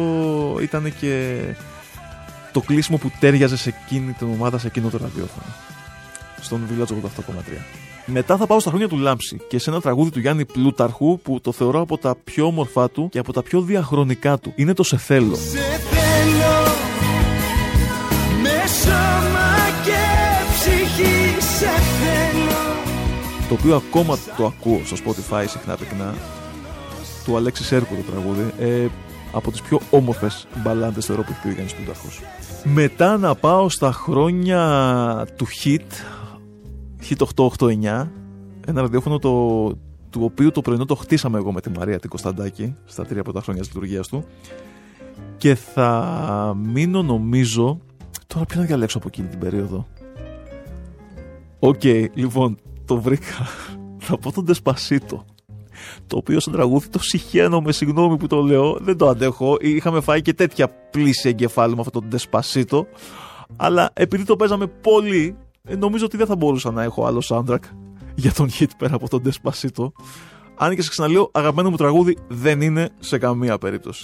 [0.62, 1.40] ήταν και
[2.52, 5.46] το κλείσιμο που τέριαζε σε εκείνη την ομάδα, σε εκείνο το ραδιόφωνο.
[6.42, 6.94] Στον Village 88,3.
[8.06, 11.42] Μετά θα πάω στα χρόνια του Λάμψη και σε ένα τραγούδι του Γιάννη Πλούταρχου που
[11.42, 14.54] το θεωρώ από τα πιο όμορφά του και από τα πιο διαχρονικά του.
[14.56, 15.36] Είναι το Σε θέλω.
[15.36, 15.93] Σε θέλω
[23.54, 26.14] Το οποίο ακόμα το ακούω στο Spotify συχνά πυκνά.
[27.26, 28.54] Του Αλέξη Σέρκου το τραγούδι.
[28.60, 28.88] Ε,
[29.32, 32.22] από τις πιο όμορφες μπαλάντες θεωρώ που έχει πει ο Γιάννης Πλούταρχος.
[32.64, 35.80] Μετά να πάω στα χρόνια του Hit
[37.10, 38.08] Hit 889
[38.68, 39.68] ένα ραδιόφωνο το,
[40.10, 43.42] του οποίου το πρωινό το χτίσαμε εγώ με τη Μαρία την Κωνσταντάκη στα τρία πρώτα
[43.42, 44.26] χρόνια της λειτουργίας του
[45.38, 47.80] και θα μείνω νομίζω
[48.28, 49.88] τώρα ποιο να διαλέξω από εκείνη την περίοδο
[51.60, 53.48] OK, okay, λοιπόν, το βρήκα.
[53.98, 55.24] Θα πω τον Despacito.
[56.08, 58.78] Το οποίο σαν τραγούδι το συχαίνω με συγγνώμη που το λέω.
[58.82, 59.58] Δεν το αντέχω.
[59.60, 62.82] Είχαμε φάει και τέτοια πλύση εγκεφάλου με αυτό το Despacito.
[63.56, 67.64] Αλλά επειδή το παίζαμε πολύ, ε, νομίζω ότι δεν θα μπορούσα να έχω άλλο soundtrack
[68.16, 69.92] για τον hit πέρα από τον Despacito.
[70.58, 74.04] Αν και σε ξαναλέω, αγαπημένο μου τραγούδι δεν είναι σε καμία περίπτωση.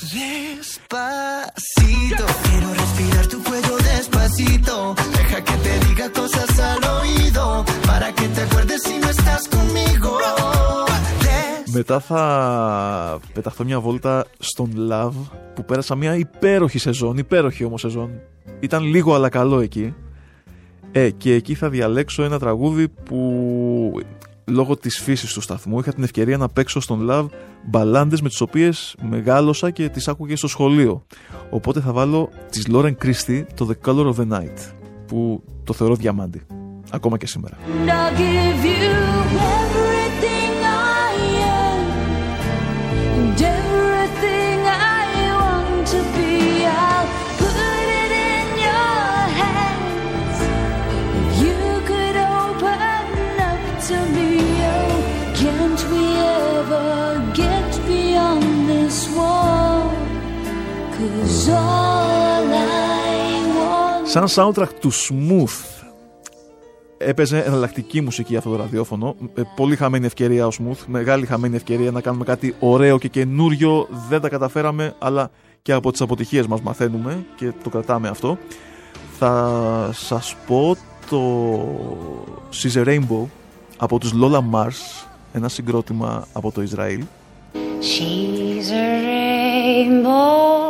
[0.60, 3.79] Despacito, quiero respirar tu cuello
[4.10, 4.96] despacito.
[5.18, 7.66] Deja que te diga cosas al oído.
[7.86, 10.10] Para que te acuerdes si no estás conmigo.
[11.72, 15.14] Μετά θα πεταχθώ μια βόλτα στον Love
[15.56, 18.12] που πέρασα μια υπέροχη σεζόν, υπέροχη όμως σεζόν.
[18.60, 19.94] Ήταν λίγο αλλά καλό εκεί.
[20.92, 24.02] Ε, και εκεί θα διαλέξω ένα τραγούδι που
[24.46, 27.28] λόγω της φύσης του σταθμού είχα την ευκαιρία να παίξω στον Love
[27.66, 31.06] μπαλάντες με τις οποίες μεγάλωσα και τις άκουγε στο σχολείο.
[31.50, 34.72] Οπότε θα βάλω της Lauren Christie το The Color of the Night
[35.08, 36.42] που το θεωρώ διαμάντι.
[36.92, 37.58] Ακόμα και σήμερα.
[64.04, 65.84] Σαν soundtrack του Smooth
[66.98, 69.16] έπαιζε εναλλακτική μουσική αυτό το ραδιόφωνο.
[69.36, 73.88] Ε, πολύ χαμένη ευκαιρία ο Smooth, μεγάλη χαμένη ευκαιρία να κάνουμε κάτι ωραίο και καινούριο.
[74.10, 75.32] Δεν τα καταφέραμε, αλλά
[75.62, 78.38] και από τις αποτυχίες μας μαθαίνουμε και το κρατάμε αυτό.
[79.18, 80.76] Θα σας πω
[81.10, 81.22] το
[82.62, 83.26] She's a Rainbow
[83.78, 87.04] από τους Lola Mars, ένα συγκρότημα από το Ισραήλ.
[87.82, 90.69] She's a rainbow.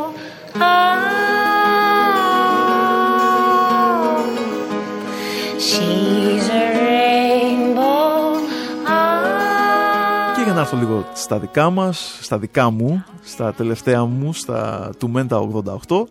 [10.59, 15.49] Να έρθω λίγο στα δικά μας, στα δικά μου, στα τελευταία μου, στα του Μέντα
[15.87, 16.07] 88,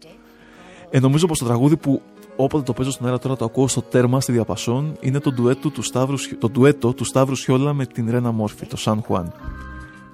[0.91, 2.03] ε, νομίζω πως το τραγούδι που
[2.37, 5.71] όποτε το παίζω στον αέρα τώρα το ακούω στο τέρμα στη διαπασόν είναι το, ντουέτο
[5.71, 9.33] του Σταύρου, Σι- το ντουέτο του Σταύρου Σιόλα με την Ρένα Μόρφη, το Σαν Χουάν.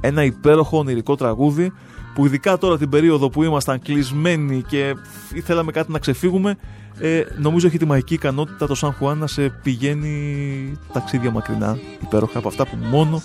[0.01, 1.73] Ένα υπέροχο ονειρικό τραγούδι
[2.15, 4.95] που ειδικά τώρα την περίοδο που ήμασταν κλεισμένοι και
[5.35, 6.57] ήθελαμε κάτι να ξεφύγουμε
[6.99, 12.39] ε, νομίζω έχει τη μαγική ικανότητα το Σαν Χουάν να σε πηγαίνει ταξίδια μακρινά υπέροχα
[12.39, 13.23] από αυτά που μόνο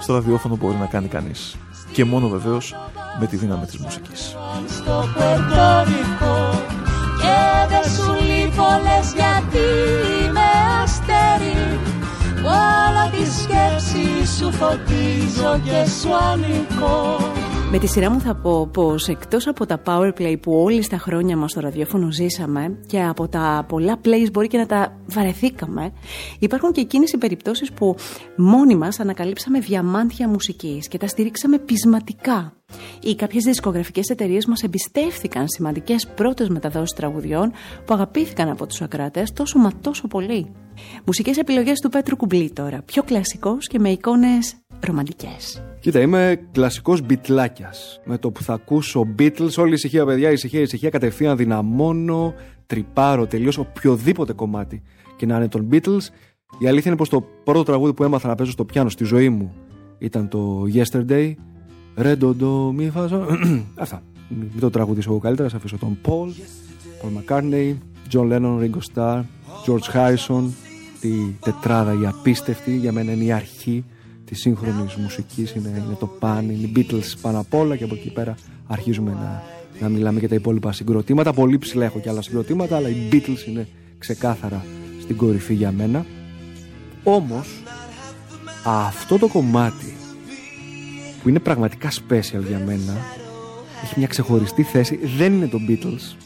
[0.00, 1.56] στο ραδιόφωνο μπορεί να κάνει κανείς.
[1.92, 2.74] Και μόνο βεβαίως
[3.20, 4.36] με τη δύναμη της μουσικής.
[4.68, 6.62] Στο Πορτορικό
[7.20, 9.66] και δεν σου λείπω λες γιατί
[10.22, 10.48] είμαι
[10.82, 11.78] αστέρι.
[12.44, 17.18] Όλα τη σκέψη σου φωτίζω και σου ανήκω
[17.76, 21.36] Με τη σειρά μου θα πω πως εκτός από τα powerplay που όλοι στα χρόνια
[21.36, 25.92] μας στο ραδιόφωνο ζήσαμε και από τα πολλά plays μπορεί και να τα βαρεθήκαμε,
[26.38, 27.96] υπάρχουν και εκείνες οι περιπτώσεις που
[28.36, 32.52] μόνοι μας ανακαλύψαμε διαμάντια μουσικής και τα στηρίξαμε πεισματικά.
[33.02, 37.52] Ή κάποιες δισκογραφικές εταιρείες μας εμπιστεύθηκαν σημαντικές πρώτες μεταδόσεις τραγουδιών
[37.84, 40.52] που αγαπήθηκαν από τους ακράτε τόσο μα τόσο πολύ.
[41.04, 44.54] Μουσικές επιλογές του Πέτρου Κουμπλή τώρα, πιο κλασικός και με εικόνες
[44.84, 45.62] ρομαντικές.
[45.80, 48.00] Κοίτα, είμαι κλασικός μπιτλάκιας.
[48.04, 52.34] Με το που θα ακούσω Beatles, όλη η ησυχία, παιδιά, ησυχία, ησυχία, κατευθείαν δυναμώνω,
[52.66, 54.82] τρυπάρω τελείω οποιοδήποτε κομμάτι
[55.16, 56.02] και να είναι των Beatles.
[56.58, 59.28] Η αλήθεια είναι πως το πρώτο τραγούδι που έμαθα να παίζω στο πιάνο στη ζωή
[59.28, 59.54] μου
[59.98, 61.32] ήταν το Yesterday.
[61.96, 63.26] Ρε ντο μη φάζω.
[63.74, 64.02] Αυτά.
[64.28, 66.28] Μην το τραγουδήσω εγώ καλύτερα, θα αφήσω τον Paul,
[67.02, 67.74] Paul McCartney,
[68.12, 69.22] John Lennon, Ringo Starr,
[69.66, 70.42] George Harrison,
[71.00, 71.10] τη
[71.40, 73.84] τετράδα η απίστευτη, για μένα είναι η αρχή
[74.34, 77.94] της σύγχρονης μουσικής, είναι, είναι το παν, είναι οι Beatles πάνω απ' όλα και από
[77.94, 78.34] εκεί πέρα
[78.66, 79.42] αρχίζουμε να,
[79.80, 81.32] να μιλάμε για τα υπόλοιπα συγκροτήματα.
[81.32, 83.68] Πολύ ψηλά έχω και άλλα συγκροτήματα, αλλά οι Beatles είναι
[83.98, 84.64] ξεκάθαρα
[85.00, 86.06] στην κορυφή για μένα.
[87.02, 87.62] Όμως,
[88.64, 89.94] αυτό το κομμάτι
[91.22, 92.96] που είναι πραγματικά special για μένα
[93.82, 94.98] έχει μια ξεχωριστή θέση.
[95.16, 96.16] Δεν είναι το Beatles.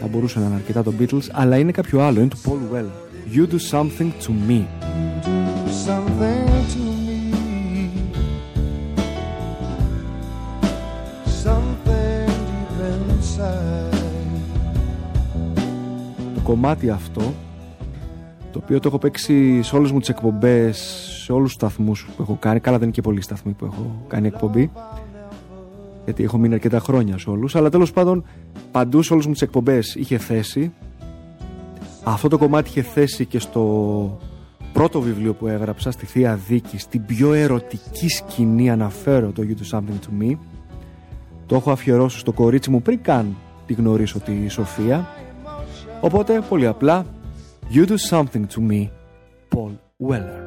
[0.00, 2.20] Θα μπορούσε να είναι αρκετά το Beatles αλλά είναι κάποιο άλλο.
[2.20, 4.60] Είναι του Paul Weller You do something to me.
[5.86, 6.41] Something
[16.42, 17.32] κομμάτι αυτό
[18.52, 20.78] το οποίο το έχω παίξει σε όλες μου τις εκπομπές
[21.24, 22.60] σε όλους τους σταθμούς που έχω κάνει.
[22.60, 24.70] Καλά δεν είναι και πολλοί σταθμοί που έχω κάνει εκπομπή
[26.04, 27.56] γιατί έχω μείνει αρκετά χρόνια σε όλους.
[27.56, 28.24] Αλλά τέλος πάντων
[28.70, 30.72] παντού σε όλες μου τις εκπομπές είχε θέση.
[32.04, 34.18] Αυτό το κομμάτι είχε θέση και στο
[34.72, 39.78] πρώτο βιβλίο που έγραψα στη Θεία Δίκη στην πιο ερωτική σκηνή αναφέρω το You Do
[39.78, 40.36] Something To Me
[41.46, 43.36] το έχω αφιερώσει στο κορίτσι μου πριν καν
[43.66, 45.08] τη γνωρίσω τη Σοφία
[46.02, 47.06] οπότε πολύ απλά
[47.74, 48.88] You Do Something To Me
[49.54, 49.72] Paul
[50.08, 50.42] Weller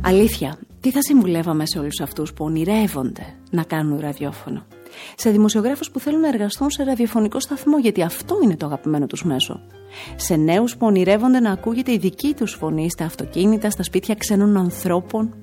[0.00, 4.66] Αλήθεια, τι θα συμβουλεύαμε σε όλους αυτούς που ονειρεύονται να κάνουν ραδιόφωνο;
[5.16, 9.24] Σε δημοσιογράφους που θέλουν να εργαστούν σε ραδιοφωνικό σταθμό γιατί αυτό είναι το αγαπημένο τους
[9.24, 9.60] μέσο.
[10.16, 14.56] Σε νέους που ονειρεύονται να ακούγεται η δική τους φωνή στα αυτοκίνητα, στα σπίτια ξένων
[14.56, 15.34] ανθρώπων.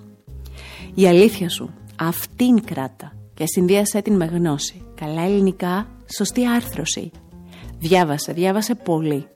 [0.94, 4.82] Η αλήθεια σου, αυτήν κράτα και συνδύασέ την με γνώση.
[4.96, 7.12] Καλά ελληνικά, σωστή άρθρωση.
[7.78, 9.28] Διάβασε, διάβασε πολύ.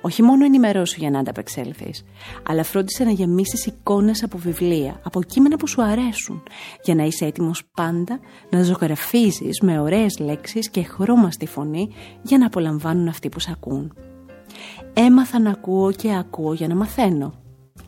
[0.00, 2.04] Όχι μόνο ενημερώσου για να ανταπεξέλθεις,
[2.48, 6.42] αλλά φρόντισε να γεμίσεις εικόνες από βιβλία, από κείμενα που σου αρέσουν,
[6.82, 8.20] για να είσαι έτοιμος πάντα
[8.50, 11.88] να ζωγραφίζεις με ωραίες λέξεις και χρώμα στη φωνή
[12.22, 13.92] για να απολαμβάνουν αυτοί που σε ακούν.
[14.94, 17.34] Έμαθα να ακούω και ακούω για να μαθαίνω.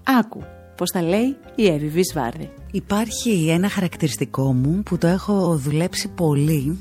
[0.04, 0.42] Άκου,
[0.76, 2.50] πώς τα λέει η Εύη Βυσβάρδη.
[2.70, 6.78] Υπάρχει ένα χαρακτηριστικό μου που το έχω δουλέψει πολύ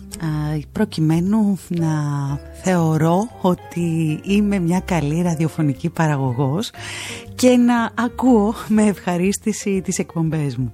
[0.71, 1.89] προκειμένου να
[2.63, 6.71] θεωρώ ότι είμαι μια καλή ραδιοφωνική παραγωγός
[7.35, 10.73] και να ακούω με ευχαρίστηση τις εκπομπές μου.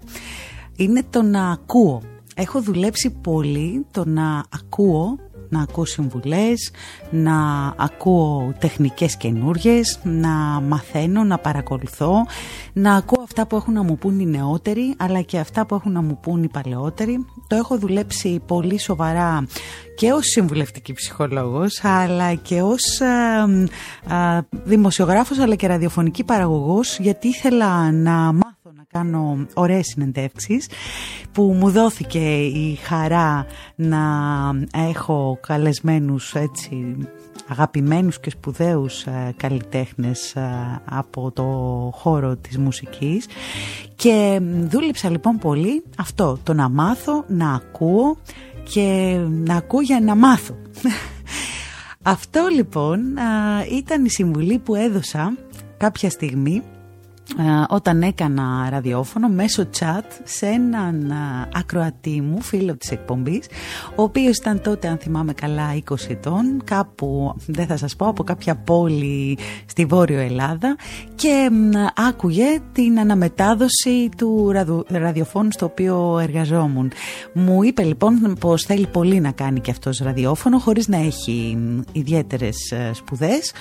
[0.75, 2.01] Είναι το να ακούω.
[2.35, 5.17] Έχω δουλέψει πολύ το να ακούω
[5.49, 6.71] να ακούω συμβουλές,
[7.09, 7.37] να
[7.77, 10.29] ακούω τεχνικές καινούριε, να
[10.61, 12.25] μαθαίνω, να παρακολουθώ,
[12.73, 15.91] να ακούω αυτά που έχουν να μου πούν οι νεότεροι, αλλά και αυτά που έχουν
[15.91, 17.25] να μου πούν οι παλαιότεροι.
[17.47, 19.45] Το έχω δουλέψει πολύ σοβαρά
[19.95, 23.01] και ως συμβουλευτική ψυχολόγος, αλλά και ως
[24.07, 28.48] α, δημοσιογράφος, αλλά και ραδιοφωνική παραγωγός, γιατί ήθελα να μάθω να
[28.91, 30.67] κάνω ωραίες συνεντεύξεις
[31.31, 33.99] που μου δόθηκε η χαρά να
[34.73, 36.97] έχω καλεσμένους έτσι
[37.47, 41.43] αγαπημένους και σπουδαίους ε, καλλιτέχνες ε, από το
[41.93, 43.27] χώρο της μουσικής
[43.95, 48.17] και δούλεψα λοιπόν πολύ αυτό το να μάθω, να ακούω
[48.63, 50.55] και να ακούω για να μάθω.
[52.01, 52.99] Αυτό λοιπόν
[53.71, 55.37] ήταν η συμβουλή που έδωσα
[55.77, 56.78] κάποια στιγμή ε,
[57.67, 63.47] όταν έκανα ραδιόφωνο μέσω chat σε έναν ε, ακροατή μου, φίλο της εκπομπής
[63.95, 68.23] ο οποίος ήταν τότε αν θυμάμαι καλά 20 ετών κάπου δεν θα σας πω από
[68.23, 70.75] κάποια πόλη στη Βόρειο Ελλάδα
[71.15, 71.49] και
[71.95, 74.51] άκουγε την αναμετάδοση του
[74.87, 76.91] ραδιοφώνου στο οποίο εργαζόμουν.
[77.33, 81.57] Μου είπε λοιπόν πως θέλει πολύ να κάνει και αυτός ραδιόφωνο χωρίς να έχει
[81.91, 83.51] ιδιαίτερες ε, σπουδές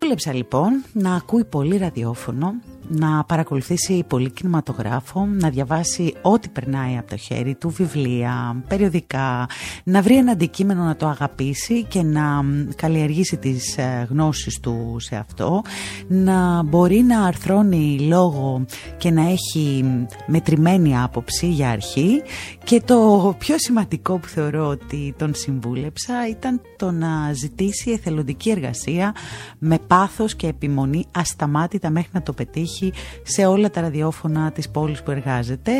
[0.00, 2.54] Δούλεψα λοιπόν να ακούει πολύ ραδιόφωνο,
[2.88, 9.48] να παρακολουθήσει πολύ κινηματογράφο, να διαβάσει ό,τι περνάει από το χέρι του, βιβλία, περιοδικά,
[9.84, 12.44] να βρει ένα αντικείμενο να το αγαπήσει και να
[12.76, 15.62] καλλιεργήσει τις ε, γνώσεις του σε αυτό,
[16.08, 18.64] να μπορεί να αρθρώνει λόγο
[18.96, 19.84] και να έχει
[20.26, 22.22] μετρημένη άποψη για αρχή
[22.64, 29.14] και το πιο σημαντικό που θεωρώ ότι τον συμβούλεψα ήταν το να ζητήσει εθελοντική εργασία
[29.58, 32.77] με πάθος και επιμονή ασταμάτητα μέχρι να το πετύχει
[33.22, 35.72] σε όλα τα ραδιόφωνα της πόλης που εργάζεται.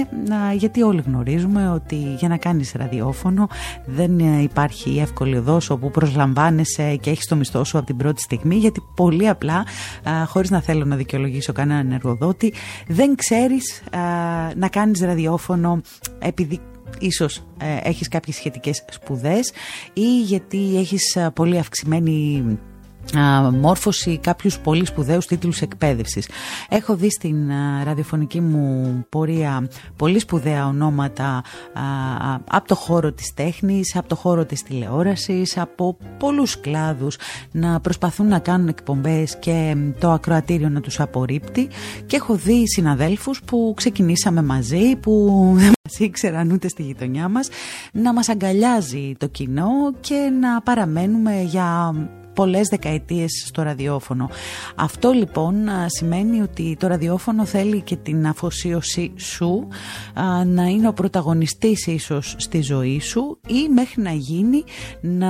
[0.57, 3.49] Γιατί όλοι γνωρίζουμε ότι για να κάνεις ραδιόφωνο
[3.87, 8.57] δεν υπάρχει εύκολη οδός όπου προσλαμβάνεσαι και έχεις το μισθό σου από την πρώτη στιγμή
[8.57, 9.65] γιατί πολύ απλά
[10.27, 12.53] χωρίς να θέλω να δικαιολογήσω κανέναν εργοδότη
[12.89, 13.83] δεν ξέρεις
[14.57, 15.81] να κάνεις ραδιόφωνο
[16.19, 16.61] επειδή
[16.99, 19.53] ίσως ε, έχεις κάποιες σχετικές σπουδές
[19.93, 22.43] ή γιατί έχεις πολύ αυξημένη
[23.53, 26.29] μόρφωση κάποιους πολύ σπουδαίους τίτλους εκπαίδευσης.
[26.69, 27.51] Έχω δει στην
[27.85, 31.43] ραδιοφωνική μου πορεία πολύ σπουδαία ονόματα
[32.51, 37.17] από το χώρο της τέχνης, από το χώρο της τηλεόρασης, από πολλούς κλάδους
[37.53, 41.69] να προσπαθούν να κάνουν εκπομπές και το ακροατήριο να τους απορρίπτει
[42.07, 47.49] και έχω δει συναδέλφους που ξεκινήσαμε μαζί, που δεν μας ήξεραν ούτε στη γειτονιά μας,
[47.93, 51.95] να μας αγκαλιάζει το κοινό και να παραμένουμε για
[52.39, 54.31] πολλές δεκαετίες στο ραδιόφωνο.
[54.75, 55.55] Αυτό λοιπόν
[55.87, 59.69] σημαίνει ότι το ραδιόφωνο θέλει και την αφοσίωση σου
[60.45, 64.65] να είναι ο πρωταγωνιστής ίσως στη ζωή σου ή μέχρι να γίνει
[65.01, 65.29] να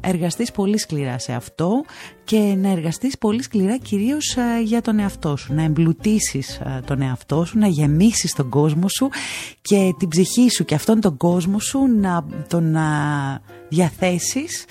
[0.00, 1.84] εργαστείς πολύ σκληρά σε αυτό,
[2.24, 7.02] και να εργαστείς πολύ σκληρά κυρίως ε, για τον εαυτό σου, να εμπλουτίσεις ε, τον
[7.02, 9.08] εαυτό σου, να γεμίσεις τον κόσμο σου
[9.62, 12.82] και την ψυχή σου και αυτόν τον κόσμο σου να τον να
[13.68, 14.64] διαθέσεις,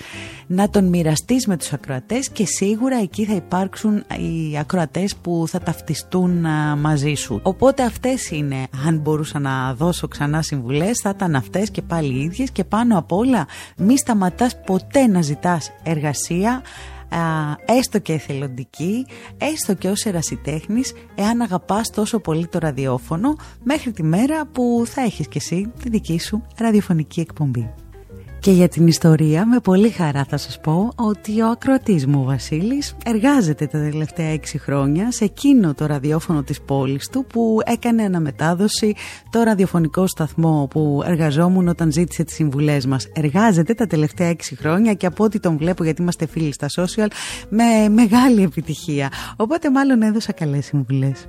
[0.46, 5.60] να τον μοιραστείς με τους ακροατές και σίγουρα εκεί θα υπάρξουν οι ακροατές που θα
[5.60, 7.40] ταυτιστούν ε, μαζί σου.
[7.42, 12.20] Οπότε αυτές είναι, αν μπορούσα να δώσω ξανά συμβουλές, θα ήταν αυτές και πάλι οι
[12.20, 13.46] ίδιες και πάνω απ' όλα
[13.76, 16.62] μη σταματάς ποτέ να ζητάς εργασία,
[17.66, 19.06] έστω και εθελοντική,
[19.38, 25.00] έστω και ως ερασιτέχνης, εάν αγαπάς τόσο πολύ το ραδιόφωνο, μέχρι τη μέρα που θα
[25.00, 27.81] έχεις και εσύ τη δική σου ραδιοφωνική εκπομπή.
[28.42, 32.24] Και για την ιστορία με πολύ χαρά θα σας πω ότι ο ακροατής μου ο
[32.24, 38.02] Βασίλης εργάζεται τα τελευταία έξι χρόνια σε εκείνο το ραδιόφωνο της πόλης του που έκανε
[38.02, 38.94] αναμετάδοση
[39.30, 43.08] το ραδιοφωνικό σταθμό που εργαζόμουν όταν ζήτησε τις συμβουλές μας.
[43.14, 47.08] Εργάζεται τα τελευταία έξι χρόνια και από ό,τι τον βλέπω γιατί είμαστε φίλοι στα social
[47.48, 49.12] με μεγάλη επιτυχία.
[49.36, 51.24] Οπότε μάλλον έδωσα καλές συμβουλές.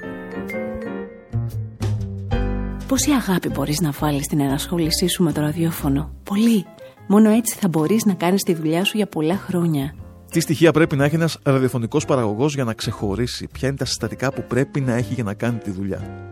[2.88, 6.66] Πόση αγάπη μπορείς να βάλεις στην ενασχόλησή σου με το ραδιόφωνο; Πολύ.
[7.08, 9.96] Μόνο έτσι θα μπορείς να κάνεις τη δουλειά σου για πολλά χρόνια.
[10.32, 14.34] Τι στοιχεία πρέπει να έχει ένας ραδιοφωνικός παραγωγός για να ξεχωρίσει, ποια είναι τα συστατικά
[14.34, 16.30] που πρέπει να έχει για να κάνει τη δουλειά;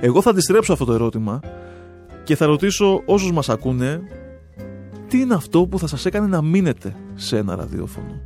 [0.00, 1.40] Εγώ θα αντιστρέψω αυτό το ερώτημα
[2.24, 4.00] και θα ρωτήσω όσους μας ακούνε
[5.08, 8.20] τι είναι αυτό που θα σας έκανε να μείνετε σε ένα ραδιόφωνο;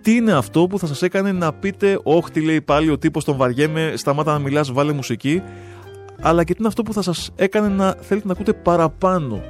[0.00, 3.24] Τι είναι αυτό που θα σας έκανε να πείτε «Όχι, τι λέει πάλι ο τύπος,
[3.24, 5.42] τον βαριέμαι, σταμάτα να μιλάς, βάλε μουσική»,
[6.20, 9.42] αλλά και τι είναι αυτό που θα σας έκανε να θέλετε να ακούτε παραπάνω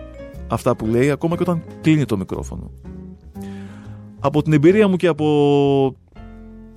[0.49, 2.70] αυτά που λέει ακόμα και όταν κλείνει το μικρόφωνο.
[4.20, 5.96] Από την εμπειρία μου και από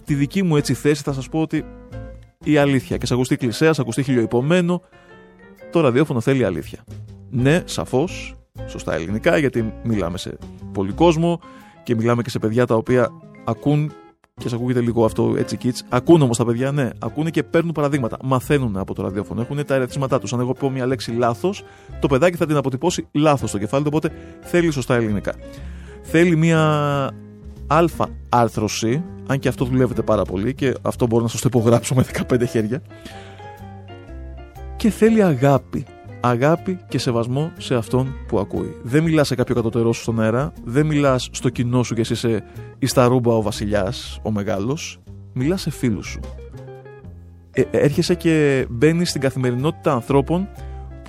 [0.06, 1.66] τη δική μου έτσι θέση θα σας πω ότι
[2.44, 4.82] η αλήθεια και σε ακουστεί κλεισέα, σε ακουστεί χιλιοϊπωμένο
[5.72, 6.84] το ραδιόφωνο θέλει αλήθεια.
[7.30, 8.36] Ναι, σαφώς,
[8.68, 10.38] σωστά ελληνικά γιατί μιλάμε σε
[10.74, 11.40] πολύ κόσμο
[11.84, 13.10] και μιλάμε και σε παιδιά τα οποία
[13.46, 13.92] ακούν
[14.42, 15.80] και σα ακούγεται λίγο αυτό έτσι kids.
[15.90, 18.18] Ακούν όμως τα παιδιά, ναι, ακούνε και παίρνουν παραδείγματα.
[18.24, 19.42] Μαθαίνουν από το ραδιόφωνο.
[19.42, 20.34] Έχουν τα ερεθίσματά τους.
[20.34, 21.64] Αν εγώ πω μια λέξη λάθος,
[22.00, 25.34] το παιδάκι θα την αποτυπώσει λάθος στο κεφάλι του, οπότε θέλει σωστά ελληνικά.
[26.02, 26.62] Θέλει μια
[27.68, 31.96] αλφα άρθρωση, αν και αυτό δουλεύεται πάρα πολύ και αυτό μπορώ να σας το υπογράψω
[31.96, 32.82] με 15 χέρια.
[34.76, 35.86] Και θέλει αγάπη
[36.22, 38.76] αγάπη και σεβασμό σε αυτόν που ακούει.
[38.84, 42.14] Δεν μιλάς σε κάποιο κατωτερό σου στον αέρα, δεν μιλάς στο κοινό σου και εσύ
[42.14, 42.44] είσαι
[42.80, 45.00] η Σταρούμπα ο βασιλιάς, ο μεγάλος.
[45.34, 46.20] Μιλάς σε φίλους σου.
[47.52, 50.48] Ε, έρχεσαι και μπαίνεις στην καθημερινότητα ανθρώπων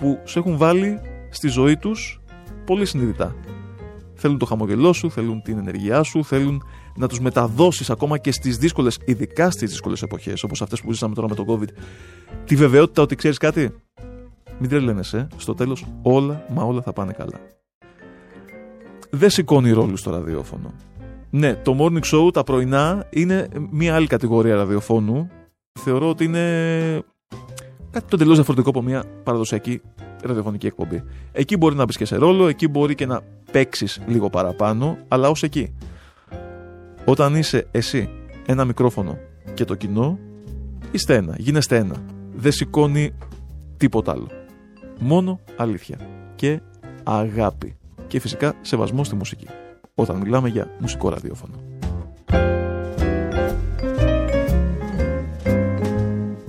[0.01, 1.01] που σε έχουν βάλει
[1.31, 2.21] στη ζωή τους
[2.67, 3.35] πολύ συνειδητά.
[4.15, 6.63] Θέλουν το χαμογελό σου, θέλουν την ενεργειά σου, θέλουν
[6.97, 11.15] να τους μεταδώσεις ακόμα και στις δύσκολες, ειδικά στις δύσκολες εποχές, όπως αυτές που ζήσαμε
[11.15, 11.69] τώρα με τον COVID,
[12.45, 13.75] τη βεβαιότητα ότι ξέρεις κάτι,
[14.63, 17.41] μην τρελαίνεσαι, στο τέλος όλα μα όλα θα πάνε καλά.
[19.11, 20.75] Δεν σηκώνει ρόλους στο ραδιόφωνο.
[21.31, 25.31] Ναι, το morning show, τα πρωινά, είναι μια άλλη κατηγορία ραδιοφώνου.
[25.81, 26.41] Θεωρώ ότι είναι
[27.91, 29.81] κάτι το τελείω διαφορετικό από μια παραδοσιακή
[30.23, 31.03] ραδιοφωνική εκπομπή.
[31.33, 33.21] Εκεί μπορεί να μπεις και σε ρόλο, εκεί μπορεί και να
[33.53, 35.75] παίξεις λίγο παραπάνω, αλλά ως εκεί.
[37.05, 38.09] Όταν είσαι εσύ,
[38.47, 39.19] ένα μικρόφωνο
[39.55, 40.19] και το κοινό,
[40.91, 41.97] είστε ένα, γίνεστε ένα.
[42.35, 43.13] Δεν σηκώνει
[43.77, 44.41] τίποτα άλλο
[45.03, 45.99] μόνο αλήθεια
[46.35, 46.61] και
[47.03, 47.77] αγάπη
[48.07, 49.47] και φυσικά σεβασμό στη μουσική
[49.95, 51.55] όταν μιλάμε για μουσικό ραδιόφωνο.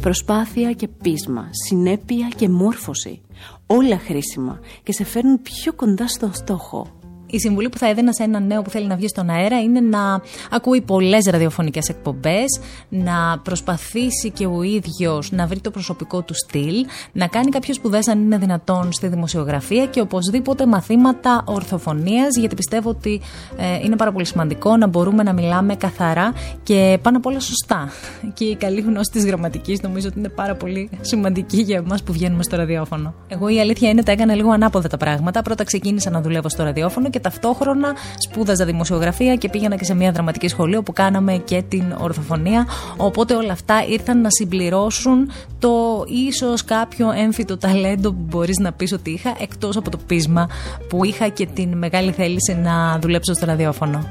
[0.01, 3.21] Προσπάθεια και πείσμα, συνέπεια και μόρφωση.
[3.67, 6.87] Όλα χρήσιμα και σε φέρνουν πιο κοντά στο στόχο
[7.33, 9.79] η συμβουλή που θα έδινα σε έναν νέο που θέλει να βγει στον αέρα είναι
[9.79, 10.21] να
[10.51, 12.59] ακούει πολλές ραδιοφωνικές εκπομπές,
[12.89, 18.07] να προσπαθήσει και ο ίδιος να βρει το προσωπικό του στυλ, να κάνει κάποιες σπουδές
[18.07, 23.21] αν είναι δυνατόν στη δημοσιογραφία και οπωσδήποτε μαθήματα ορθοφωνίας, γιατί πιστεύω ότι
[23.57, 27.89] ε, είναι πάρα πολύ σημαντικό να μπορούμε να μιλάμε καθαρά και πάνω απ' όλα σωστά.
[28.33, 32.13] Και η καλή γνώση της γραμματικής νομίζω ότι είναι πάρα πολύ σημαντική για εμάς που
[32.13, 33.13] βγαίνουμε στο ραδιόφωνο.
[33.27, 35.41] Εγώ η αλήθεια είναι ότι έκανα λίγο ανάποδα τα πράγματα.
[35.41, 40.11] Πρώτα ξεκίνησα να δουλεύω στο ραδιόφωνο και ταυτόχρονα σπούδαζα δημοσιογραφία και πήγαινα και σε μια
[40.11, 42.67] δραματική σχολή όπου κάναμε και την ορθοφωνία.
[42.97, 48.91] Οπότε όλα αυτά ήρθαν να συμπληρώσουν το ίσως κάποιο έμφυτο ταλέντο που μπορείς να πεις
[48.91, 50.49] ότι είχα, εκτός από το πείσμα
[50.89, 54.07] που είχα και την μεγάλη θέληση να δουλέψω στο ραδιόφωνο.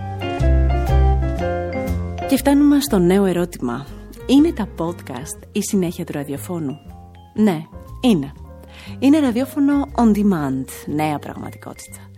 [2.29, 3.87] Και φτάνουμε στο νέο ερώτημα.
[4.27, 6.79] Είναι τα podcast η συνέχεια του ραδιοφώνου;
[7.35, 7.63] Ναι,
[8.01, 8.33] είναι.
[8.99, 12.12] Είναι ραδιόφωνο on demand, νέα πραγματικότητα.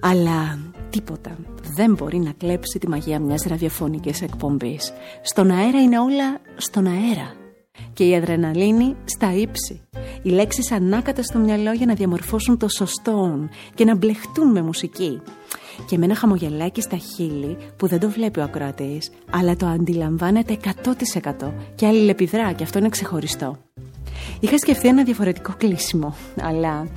[0.00, 0.58] Αλλά
[0.90, 1.36] τίποτα
[1.74, 4.92] δεν μπορεί να κλέψει τη μαγεία μιας ραδιοφωνικής εκπομπής.
[5.22, 7.32] Στον αέρα είναι όλα στον αέρα.
[7.92, 9.80] Και η αδρεναλίνη στα ύψη.
[10.22, 15.20] Οι λέξεις ανάκατα στο μυαλό για να διαμορφώσουν το σωστό και να μπλεχτούν με μουσική.
[15.86, 20.56] και με ένα χαμογελάκι στα χείλη που δεν το βλέπει ο ακροατής, αλλά το αντιλαμβάνεται
[20.64, 23.58] 100% και αλληλεπιδρά και αυτό είναι ξεχωριστό.
[24.40, 26.88] Είχα σκεφτεί ένα διαφορετικό κλείσιμο, αλλά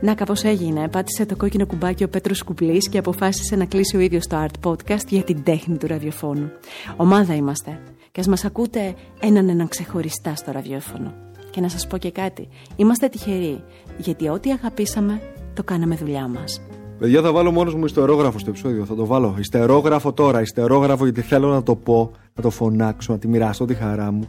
[0.00, 0.88] να κάπως έγινε.
[0.88, 4.68] Πάτησε το κόκκινο κουμπάκι ο Πέτρος Κουπλή και αποφάσισε να κλείσει ο ίδιος το Art
[4.68, 6.50] Podcast για την τέχνη του ραδιοφώνου.
[6.96, 7.80] Ομάδα είμαστε.
[8.12, 11.12] Και ας μας ακούτε έναν έναν ξεχωριστά στο ραδιόφωνο.
[11.50, 12.48] Και να σας πω και κάτι.
[12.76, 13.62] Είμαστε τυχεροί.
[13.98, 15.20] Γιατί ό,τι αγαπήσαμε,
[15.54, 16.60] το κάναμε δουλειά μας.
[16.98, 18.84] Παιδιά, θα βάλω μόνος μου ιστερόγραφο στο επεισόδιο.
[18.84, 19.36] Θα το βάλω.
[19.38, 20.40] Ιστερόγραφο τώρα.
[20.40, 24.28] Ιστερόγραφο γιατί θέλω να το πω, να το φωνάξω, να τη μοιραστώ τη χαρά μου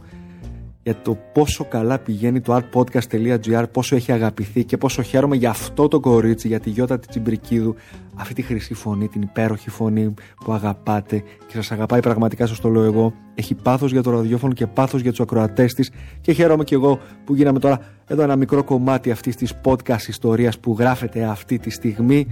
[0.90, 5.88] για το πόσο καλά πηγαίνει το artpodcast.gr, πόσο έχει αγαπηθεί και πόσο χαίρομαι για αυτό
[5.88, 7.74] το κορίτσι, για τη Γιώτα τη Τσιμπρικίδου,
[8.14, 10.14] αυτή τη χρυσή φωνή, την υπέροχη φωνή
[10.44, 13.12] που αγαπάτε και σας αγαπάει πραγματικά, σας το λέω εγώ.
[13.34, 16.98] Έχει πάθος για το ραδιόφωνο και πάθος για τους ακροατές της και χαίρομαι και εγώ
[17.24, 21.70] που γίναμε τώρα εδώ ένα μικρό κομμάτι αυτής της podcast ιστορίας που γράφεται αυτή τη
[21.70, 22.26] στιγμή.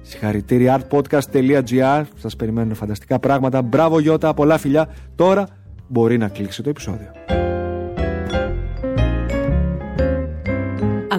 [0.00, 2.02] Συγχαρητήρια artpodcast.gr.
[2.16, 3.62] Σας περιμένουν φανταστικά πράγματα.
[3.62, 4.88] Μπράβο Γιώτα, πολλά φιλιά.
[5.14, 5.46] Τώρα
[5.88, 7.08] μπορεί να κλείσει το επεισόδιο.